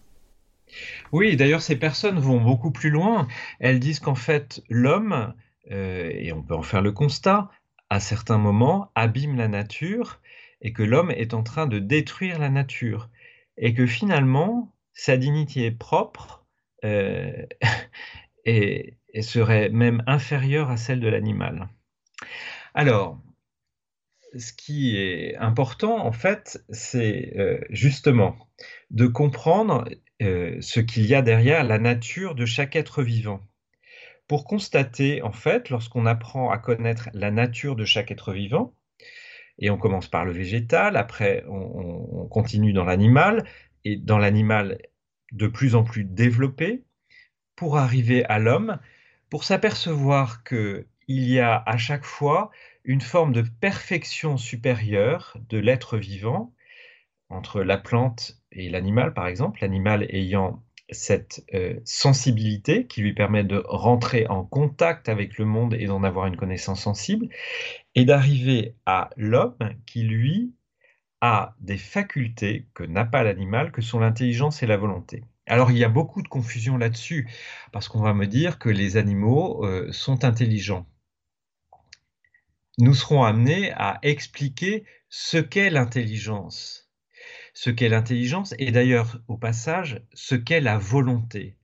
Oui, 1.12 1.36
d'ailleurs, 1.36 1.62
ces 1.62 1.76
personnes 1.76 2.18
vont 2.18 2.42
beaucoup 2.42 2.72
plus 2.72 2.90
loin. 2.90 3.28
Elles 3.60 3.80
disent 3.80 4.00
qu'en 4.00 4.16
fait, 4.16 4.62
l'homme, 4.70 5.34
et 5.70 6.34
on 6.34 6.42
peut 6.42 6.56
en 6.56 6.64
faire 6.64 6.82
le 6.82 6.92
constat, 6.92 7.50
à 7.90 8.00
certains 8.00 8.38
moments, 8.38 8.92
abîme 8.96 9.36
la 9.38 9.48
nature 9.48 10.22
et 10.62 10.74
que 10.74 10.84
l'homme 10.84 11.12
est 11.12 11.34
en 11.34 11.44
train 11.44 11.68
de 11.68 11.80
détruire 11.80 12.40
la 12.40 12.50
nature 12.50 13.10
et 13.58 13.74
que 13.74 13.86
finalement, 13.86 14.74
sa 14.94 15.18
dignité 15.18 15.72
propre 15.72 16.46
euh, 16.84 17.46
et, 18.46 18.96
serait 19.22 19.70
même 19.70 20.04
inférieure 20.08 20.70
à 20.70 20.78
celle 20.78 21.00
de 21.00 21.08
l'animal. 21.08 21.68
Alors, 22.74 23.20
ce 24.38 24.54
qui 24.54 24.96
est 24.96 25.36
important, 25.38 26.06
en 26.06 26.12
fait, 26.12 26.64
c'est 26.70 27.34
euh, 27.38 27.60
justement 27.70 28.38
de 28.92 29.08
comprendre 29.08 29.90
euh, 30.22 30.58
ce 30.62 30.80
qu'il 30.80 31.06
y 31.06 31.16
a 31.16 31.22
derrière 31.22 31.64
la 31.64 31.80
nature 31.80 32.36
de 32.36 32.46
chaque 32.46 32.76
être 32.76 33.02
vivant 33.02 33.42
pour 34.30 34.46
constater, 34.46 35.24
en 35.24 35.32
fait, 35.32 35.72
lorsqu'on 35.72 36.06
apprend 36.06 36.52
à 36.52 36.60
connaître 36.60 37.10
la 37.14 37.32
nature 37.32 37.76
de 37.76 37.84
chaque 37.84 38.12
être 38.12 38.32
vivant, 38.32 38.76
et 39.58 39.72
on 39.72 39.78
commence 39.78 40.08
par 40.08 40.24
le 40.24 40.32
végétal, 40.32 40.98
après 40.98 41.44
on, 41.50 42.28
continue 42.28 42.72
dans 42.72 42.86
l'animal, 42.86 43.44
et 43.86 43.98
dans 43.98 44.20
l'animal 44.20 44.78
de 45.32 45.48
plus 45.48 45.74
en 45.74 45.84
plus 45.84 46.06
développé, 46.06 46.86
pour 47.56 47.80
arriver 47.80 48.24
à 48.26 48.38
l'homme, 48.38 48.78
pour 49.32 49.44
s'apercevoir 49.44 50.44
qu'il 50.44 50.86
y 51.08 51.40
a 51.40 51.64
à 51.66 51.78
chaque 51.78 52.06
fois 52.06 52.52
une 52.84 53.02
forme 53.02 53.34
de 53.34 53.42
perfection 53.42 54.38
supérieure 54.38 55.38
de 55.50 55.58
l'être 55.58 55.98
vivant, 55.98 56.54
entre 57.30 57.64
la 57.64 57.80
plante 57.80 58.38
et 58.52 58.70
l'animal 58.70 59.16
par 59.16 59.26
exemple, 59.26 59.62
l'animal 59.62 60.06
ayant 60.10 60.64
cette 60.92 61.46
euh, 61.54 61.80
sensibilité 61.86 62.88
qui 62.88 63.02
lui 63.02 63.14
permet 63.14 63.44
de 63.44 63.64
rentrer 63.68 64.28
en 64.28 64.44
contact 64.44 65.10
avec 65.10 65.38
le 65.38 65.46
monde 65.46 65.74
et 65.74 65.86
d'en 65.86 66.04
avoir 66.04 66.28
une 66.28 66.38
connaissance 66.38 66.82
sensible, 66.82 67.30
et 67.96 68.06
d'arriver 68.06 68.76
à 68.86 69.10
l'homme 69.18 69.58
qui, 69.86 70.04
lui, 70.04 70.54
a 71.22 71.56
des 71.60 71.78
facultés 71.78 72.68
que 72.74 72.84
n'a 72.84 73.06
pas 73.06 73.24
l'animal, 73.24 73.72
que 73.72 73.82
sont 73.82 74.00
l'intelligence 74.00 74.64
et 74.64 74.68
la 74.68 74.78
volonté. 74.78 75.24
Alors 75.46 75.72
il 75.72 75.78
y 75.78 75.84
a 75.84 75.90
beaucoup 75.90 76.22
de 76.22 76.28
confusion 76.28 76.78
là-dessus, 76.78 77.28
parce 77.72 77.88
qu'on 77.88 78.02
va 78.02 78.14
me 78.14 78.28
dire 78.28 78.60
que 78.60 78.70
les 78.70 78.98
animaux 78.98 79.66
euh, 79.66 79.92
sont 79.92 80.24
intelligents. 80.24 80.88
Nous 82.78 82.94
serons 82.94 83.24
amenés 83.24 83.74
à 83.74 84.00
expliquer 84.04 84.86
ce 85.10 85.38
qu'est 85.38 85.70
l'intelligence 85.70 86.89
ce 87.54 87.70
qu'est 87.70 87.90
l'intelligence 87.90 88.54
et 88.60 88.72
d'ailleurs 88.72 89.22
au 89.28 89.38
passage 89.38 90.02
ce 90.14 90.36
qu'est 90.36 90.62
la 90.62 90.78
volonté. 90.78 91.56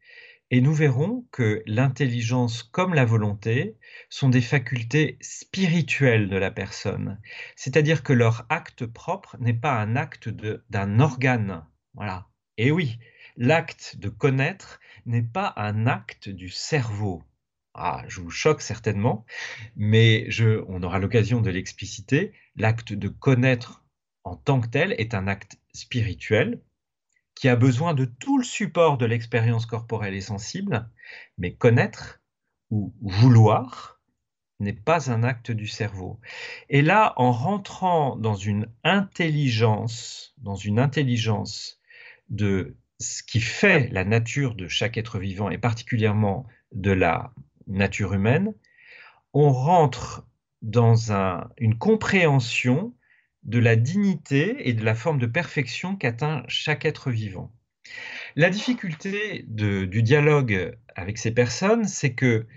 Et 0.52 0.62
nous 0.62 0.74
verrons 0.74 1.26
que 1.32 1.64
l'intelligence 1.66 2.62
comme 2.62 2.94
la 2.94 3.06
volonté 3.06 3.78
sont 4.10 4.30
des 4.30 4.42
facultés 4.42 5.18
spirituelles 5.20 6.30
de 6.30 6.38
la 6.38 6.52
personne. 6.52 7.20
C'est-à-dire 7.56 8.04
que 8.04 8.14
leur 8.14 8.46
acte 8.50 8.86
propre 8.86 9.38
n'est 9.40 9.56
pas 9.56 9.82
un 9.82 9.96
acte 9.96 10.30
d'un 10.70 11.00
organe. 11.00 11.66
Voilà. 11.96 12.28
Et 12.58 12.72
oui, 12.72 13.00
l'acte 13.38 13.96
de 13.98 14.10
connaître 14.10 14.80
n'est 15.06 15.24
pas 15.24 15.54
un 15.58 15.88
acte 15.88 16.30
du 16.30 16.50
cerveau. 16.50 17.24
Ah, 17.74 18.04
je 18.08 18.22
vous 18.22 18.32
choque 18.32 18.62
certainement, 18.62 19.26
mais 19.76 20.26
je, 20.30 20.64
on 20.68 20.84
aura 20.84 21.00
l'occasion 21.00 21.42
de 21.42 21.50
l'expliciter. 21.50 22.32
L'acte 22.56 22.94
de 22.94 23.10
connaître 23.10 23.85
en 24.26 24.36
tant 24.36 24.60
que 24.60 24.68
tel, 24.68 24.94
est 24.98 25.14
un 25.14 25.28
acte 25.28 25.58
spirituel 25.74 26.62
qui 27.36 27.48
a 27.48 27.56
besoin 27.56 27.94
de 27.94 28.06
tout 28.06 28.38
le 28.38 28.44
support 28.44 28.98
de 28.98 29.06
l'expérience 29.06 29.66
corporelle 29.66 30.16
et 30.16 30.22
sensible, 30.22 30.90
mais 31.38 31.54
connaître 31.54 32.22
ou 32.72 32.94
vouloir 33.02 34.02
n'est 34.60 34.74
pas 34.74 35.12
un 35.12 35.24
acte 35.24 35.52
du 35.52 35.68
cerveau. 35.68 36.20
Et 36.70 36.82
là, 36.82 37.14
en 37.18 37.32
rentrant 37.32 38.16
dans 38.16 38.36
une 38.36 38.68
intelligence, 38.84 40.34
dans 40.38 40.56
une 40.56 40.80
intelligence 40.80 41.80
de 42.30 42.78
ce 43.00 43.22
qui 43.22 43.42
fait 43.42 43.90
la 43.90 44.06
nature 44.06 44.56
de 44.56 44.68
chaque 44.68 44.98
être 44.98 45.20
vivant 45.20 45.50
et 45.50 45.58
particulièrement 45.58 46.48
de 46.72 46.92
la 46.92 47.34
nature 47.68 48.14
humaine, 48.14 48.54
on 49.34 49.52
rentre 49.52 50.26
dans 50.62 51.12
une 51.58 51.78
compréhension 51.78 52.96
de 53.46 53.60
la 53.60 53.76
dignité 53.76 54.68
et 54.68 54.74
de 54.74 54.84
la 54.84 54.96
forme 54.96 55.20
de 55.20 55.28
perfection 55.28 55.96
qu'atteint 55.96 56.44
chaque 56.48 56.86
être 56.86 57.12
vivant. 57.12 57.52
La 58.36 58.50
difficulté 58.50 59.46
du 59.48 60.04
dialogue 60.04 60.78
avec 60.96 61.18
ces 61.18 61.32
personnes, 61.32 61.86
c'est 61.86 62.14
que 62.14 62.48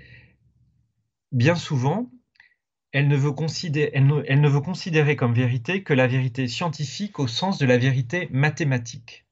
bien 1.31 1.55
souvent, 1.55 2.11
elle 2.93 3.09
ne, 3.09 3.17
veut 3.17 3.33
considérer, 3.33 3.91
elle 3.95 4.41
ne 4.41 4.49
veut 4.49 4.61
considérer 4.61 5.15
comme 5.15 5.35
vérité 5.35 5.83
que 5.83 5.93
la 5.93 6.07
vérité 6.07 6.49
scientifique 6.49 7.19
au 7.19 7.29
sens 7.29 7.59
de 7.59 7.67
la 7.67 7.77
vérité 7.77 8.29
mathématique. 8.31 9.27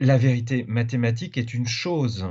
La 0.00 0.18
vérité 0.18 0.64
mathématique 0.64 1.36
est 1.36 1.54
une 1.54 1.68
chose, 1.68 2.26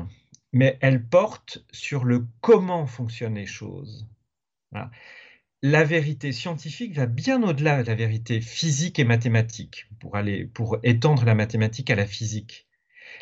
mais 0.52 0.78
elle 0.82 1.08
porte 1.08 1.64
sur 1.72 2.04
le 2.04 2.28
comment 2.42 2.88
fonctionnent 2.88 3.36
les 3.36 3.46
choses. 3.46 4.08
La 5.62 5.84
vérité 5.84 6.32
scientifique 6.32 6.96
va 6.96 7.06
bien 7.06 7.44
au-delà 7.44 7.84
de 7.84 7.88
la 7.90 7.96
vérité 7.96 8.40
physique 8.40 8.98
et 8.98 9.04
mathématique, 9.04 9.88
pour, 10.00 10.16
aller, 10.16 10.46
pour 10.46 10.78
étendre 10.84 11.26
la 11.26 11.36
mathématique 11.36 11.90
à 11.90 11.96
la 11.96 12.06
physique. 12.06 12.66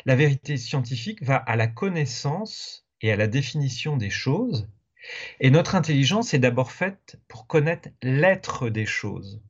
La 0.04 0.14
vérité 0.14 0.56
scientifique 0.56 1.20
va 1.24 1.34
à 1.34 1.56
la 1.56 1.66
connaissance 1.66 2.86
et 3.02 3.10
à 3.10 3.16
la 3.16 3.26
définition 3.26 3.96
des 3.96 4.10
choses, 4.10 4.68
et 5.40 5.50
notre 5.50 5.74
intelligence 5.74 6.32
est 6.32 6.38
d'abord 6.38 6.70
faite 6.70 7.20
pour 7.26 7.48
connaître 7.48 7.88
l'être 8.02 8.70
des 8.70 8.86
choses. 8.86 9.42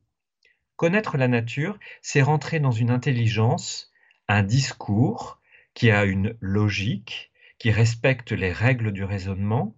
Connaître 0.75 1.15
la 1.15 1.27
nature, 1.27 1.77
c'est 2.01 2.23
rentrer 2.23 2.59
dans 2.59 2.71
une 2.71 2.89
intelligence, 2.89 3.91
un 4.27 4.41
discours 4.41 5.39
qui 5.75 5.91
a 5.91 6.05
une 6.05 6.35
logique, 6.39 7.31
qui 7.59 7.69
respecte 7.69 8.31
les 8.31 8.51
règles 8.51 8.93
du 8.93 9.03
raisonnement, 9.03 9.75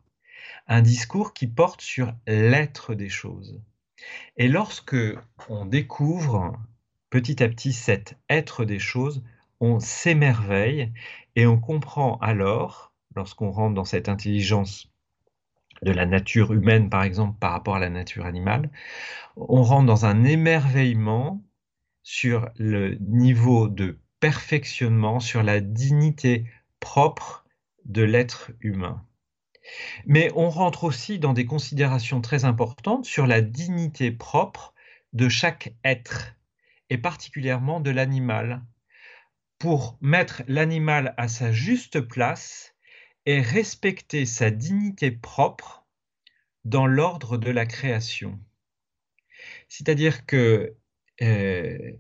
un 0.72 0.82
discours 0.82 1.34
qui 1.34 1.48
porte 1.48 1.82
sur 1.82 2.14
l'être 2.28 2.96
des 2.96 3.10
choses. 3.10 3.62
Et 4.38 4.48
lorsque 4.48 4.96
on 5.50 5.66
découvre 5.66 6.58
petit 7.10 7.44
à 7.44 7.50
petit 7.50 7.74
cet 7.74 8.18
être 8.30 8.64
des 8.64 8.80
choses, 8.80 9.22
on 9.60 9.82
s'émerveille 9.82 10.94
et 11.36 11.46
on 11.46 11.60
comprend 11.60 12.18
alors, 12.20 12.94
lorsqu'on 13.18 13.52
rentre 13.52 13.76
dans 13.76 13.84
cette 13.84 14.08
intelligence 14.08 14.90
de 15.82 15.92
la 15.92 16.06
nature 16.06 16.54
humaine, 16.54 16.90
par 16.90 17.04
exemple, 17.04 17.38
par 17.38 17.52
rapport 17.52 17.76
à 17.76 17.80
la 17.80 17.90
nature 17.90 18.26
animale, 18.26 18.72
on 19.36 19.64
rentre 19.64 19.88
dans 19.88 20.06
un 20.06 20.24
émerveillement 20.24 21.44
sur 22.02 22.48
le 22.56 22.96
niveau 22.96 23.68
de 23.68 24.00
perfectionnement, 24.22 25.20
sur 25.20 25.44
la 25.44 25.60
dignité 25.60 26.46
propre 26.80 27.44
de 27.84 28.04
l'être 28.04 28.52
humain. 28.62 29.06
Mais 30.06 30.32
on 30.36 30.50
rentre 30.50 30.84
aussi 30.84 31.20
dans 31.20 31.34
des 31.34 31.46
considérations 31.46 32.22
très 32.22 32.46
importantes 32.46 33.06
sur 33.06 33.28
la 33.28 33.42
dignité 33.42 34.12
propre 34.12 34.74
de 35.14 35.30
chaque 35.30 35.74
être, 35.84 36.36
et 36.90 36.98
particulièrement 36.98 37.80
de 37.80 37.92
l'animal, 37.92 38.64
pour 39.60 39.98
mettre 40.02 40.44
l'animal 40.48 41.14
à 41.18 41.28
sa 41.28 41.52
juste 41.52 42.02
place 42.02 42.76
et 43.26 43.42
respecter 43.42 44.26
sa 44.26 44.50
dignité 44.50 45.12
propre 45.12 45.86
dans 46.66 46.88
l'ordre 46.88 47.38
de 47.38 47.52
la 47.52 47.66
création. 47.66 48.40
C'est-à-dire 49.68 50.26
que 50.26 50.76
euh, 51.22 51.92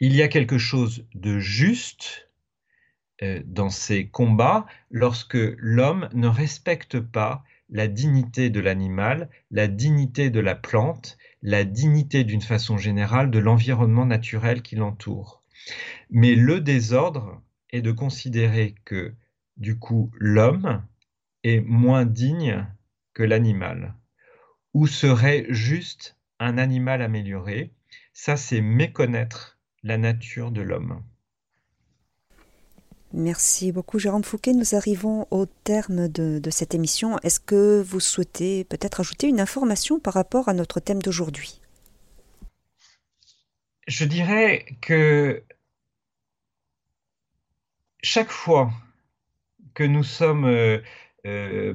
il 0.00 0.14
y 0.14 0.22
a 0.22 0.28
quelque 0.28 0.58
chose 0.58 1.06
de 1.14 1.38
juste 1.38 2.29
dans 3.44 3.70
ces 3.70 4.08
combats 4.08 4.66
lorsque 4.90 5.38
l'homme 5.58 6.08
ne 6.14 6.28
respecte 6.28 7.00
pas 7.00 7.44
la 7.68 7.86
dignité 7.86 8.50
de 8.50 8.60
l'animal, 8.60 9.28
la 9.50 9.68
dignité 9.68 10.30
de 10.30 10.40
la 10.40 10.54
plante, 10.54 11.18
la 11.42 11.64
dignité 11.64 12.24
d'une 12.24 12.40
façon 12.40 12.78
générale 12.78 13.30
de 13.30 13.38
l'environnement 13.38 14.06
naturel 14.06 14.62
qui 14.62 14.76
l'entoure. 14.76 15.42
Mais 16.10 16.34
le 16.34 16.60
désordre 16.60 17.40
est 17.70 17.82
de 17.82 17.92
considérer 17.92 18.74
que, 18.84 19.14
du 19.56 19.78
coup, 19.78 20.10
l'homme 20.18 20.82
est 21.44 21.60
moins 21.60 22.04
digne 22.04 22.66
que 23.14 23.22
l'animal, 23.22 23.94
ou 24.74 24.86
serait 24.86 25.46
juste 25.48 26.16
un 26.38 26.58
animal 26.58 27.02
amélioré. 27.02 27.72
Ça, 28.12 28.36
c'est 28.36 28.60
méconnaître 28.60 29.58
la 29.82 29.98
nature 29.98 30.50
de 30.50 30.62
l'homme. 30.62 31.02
Merci 33.12 33.72
beaucoup 33.72 33.98
Jérôme 33.98 34.22
Fouquet. 34.22 34.52
Nous 34.52 34.76
arrivons 34.76 35.26
au 35.32 35.46
terme 35.46 36.06
de, 36.08 36.40
cette 36.50 36.74
émission. 36.74 37.18
Est-ce 37.20 37.40
que 37.40 37.82
vous 37.82 37.98
souhaitez 37.98 38.64
peut-être 38.64 39.00
ajouter 39.00 39.26
une 39.26 39.40
information 39.40 39.98
par 39.98 40.14
rapport 40.14 40.48
à 40.48 40.54
notre 40.54 40.78
thème 40.78 41.02
d'aujourd'hui? 41.02 41.60
Je 43.88 44.04
dirais 44.04 44.64
que 44.80 45.42
chaque 48.02 48.30
fois 48.30 48.70
que 49.74 49.82
nous 49.82 50.04
sommes 50.04 50.44
euh, 50.44 50.78
euh, 51.26 51.74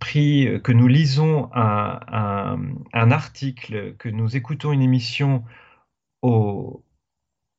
pris, 0.00 0.60
que 0.64 0.72
nous 0.72 0.88
lisons 0.88 1.50
un, 1.54 2.00
un, 2.92 3.10
article, 3.12 3.94
que 3.96 4.08
nous 4.08 4.36
écoutons 4.36 4.72
une 4.72 4.82
émission 4.82 5.44
au, 6.22 6.82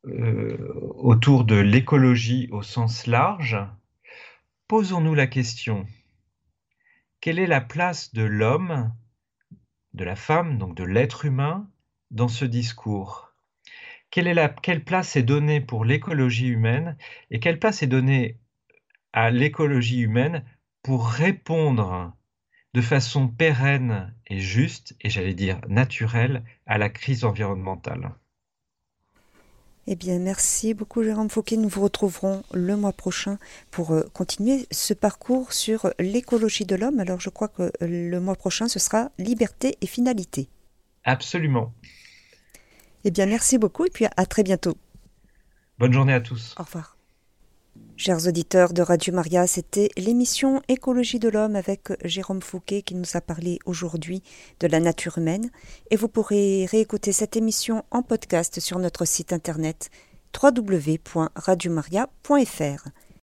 autour 0.08 1.46
de 1.46 1.56
l'écologie 1.56 2.48
au 2.52 2.62
sens 2.62 3.08
large, 3.08 3.58
posons-nous 4.68 5.16
la 5.16 5.28
question, 5.28 5.86
quelle 7.22 7.40
est 7.40 7.48
la 7.48 7.62
place 7.62 8.14
de 8.14 8.24
l'homme, 8.24 8.94
de 9.94 10.04
la 10.04 10.16
femme, 10.16 10.58
donc 10.58 10.76
de 10.76 10.84
l'être 10.84 11.26
humain, 11.26 11.70
dans 12.12 12.28
ce 12.28 12.46
discours? 12.46 13.34
Quelle 14.12 14.84
place 14.84 15.16
est 15.16 15.24
donnée 15.24 15.60
pour 15.60 15.86
l'écologie 15.86 16.48
humaine 16.48 16.98
et 17.32 17.40
quelle 17.40 17.60
place 17.60 17.84
est 17.84 17.88
donnée 17.88 18.38
à 19.12 19.32
l'écologie 19.32 20.02
humaine 20.02 20.46
pour 20.84 21.08
répondre 21.08 22.16
de 22.74 22.82
façon 22.82 23.28
pérenne 23.28 24.14
et 24.28 24.40
juste, 24.40 24.96
et 25.02 25.10
j'allais 25.10 25.34
dire 25.34 25.60
naturelle, 25.68 26.44
à 26.66 26.78
la 26.78 26.90
crise 26.90 27.26
environnementale? 27.26 28.12
Eh 29.88 29.96
bien, 29.96 30.18
merci 30.18 30.74
beaucoup 30.74 31.04
Jérôme 31.04 31.30
Fauquet. 31.30 31.58
Nous 31.58 31.70
vous 31.70 31.84
retrouverons 31.84 32.44
le 32.54 32.76
mois 32.76 32.94
prochain 32.94 33.38
pour 33.70 33.92
euh, 33.92 34.04
continuer 34.14 34.66
ce 34.72 34.94
parcours 34.96 35.54
sur 35.54 35.94
l'écologie 36.00 36.66
de 36.66 36.76
l'homme. 36.76 37.00
Alors, 37.00 37.20
je 37.20 37.30
crois 37.30 37.50
que 37.50 37.72
le 37.82 38.20
mois 38.20 38.36
prochain, 38.36 38.68
ce 38.68 38.80
sera 38.80 39.12
liberté 39.20 39.78
et 39.82 39.88
finalité. 39.88 40.50
Absolument. 41.04 41.72
Eh 43.04 43.12
bien, 43.12 43.28
merci 43.28 43.60
beaucoup 43.60 43.86
et 43.86 43.92
puis 43.92 44.06
à 44.18 44.26
très 44.26 44.42
bientôt. 44.42 44.76
Bonne 45.78 45.94
journée 45.94 46.14
à 46.14 46.22
tous. 46.22 46.56
Au 46.58 46.64
revoir. 46.64 46.95
Chers 47.98 48.28
auditeurs 48.28 48.74
de 48.74 48.82
Radio 48.82 49.14
Maria, 49.14 49.48
c'était 49.48 49.88
l'émission 49.96 50.62
Écologie 50.68 51.18
de 51.18 51.30
l'homme 51.30 51.56
avec 51.56 51.94
Jérôme 52.04 52.42
Fouquet 52.42 52.82
qui 52.82 52.94
nous 52.94 53.16
a 53.16 53.22
parlé 53.22 53.58
aujourd'hui 53.66 54.22
de 54.60 54.68
la 54.68 54.82
nature 54.82 55.18
humaine 55.18 55.50
et 55.92 55.96
vous 55.96 56.10
pourrez 56.10 56.66
réécouter 56.66 57.14
cette 57.14 57.38
émission 57.38 57.86
en 57.92 58.02
podcast 58.02 58.60
sur 58.60 58.80
notre 58.80 59.06
site 59.06 59.32
internet 59.32 59.92
www.radiomaria.fr. 60.44 62.90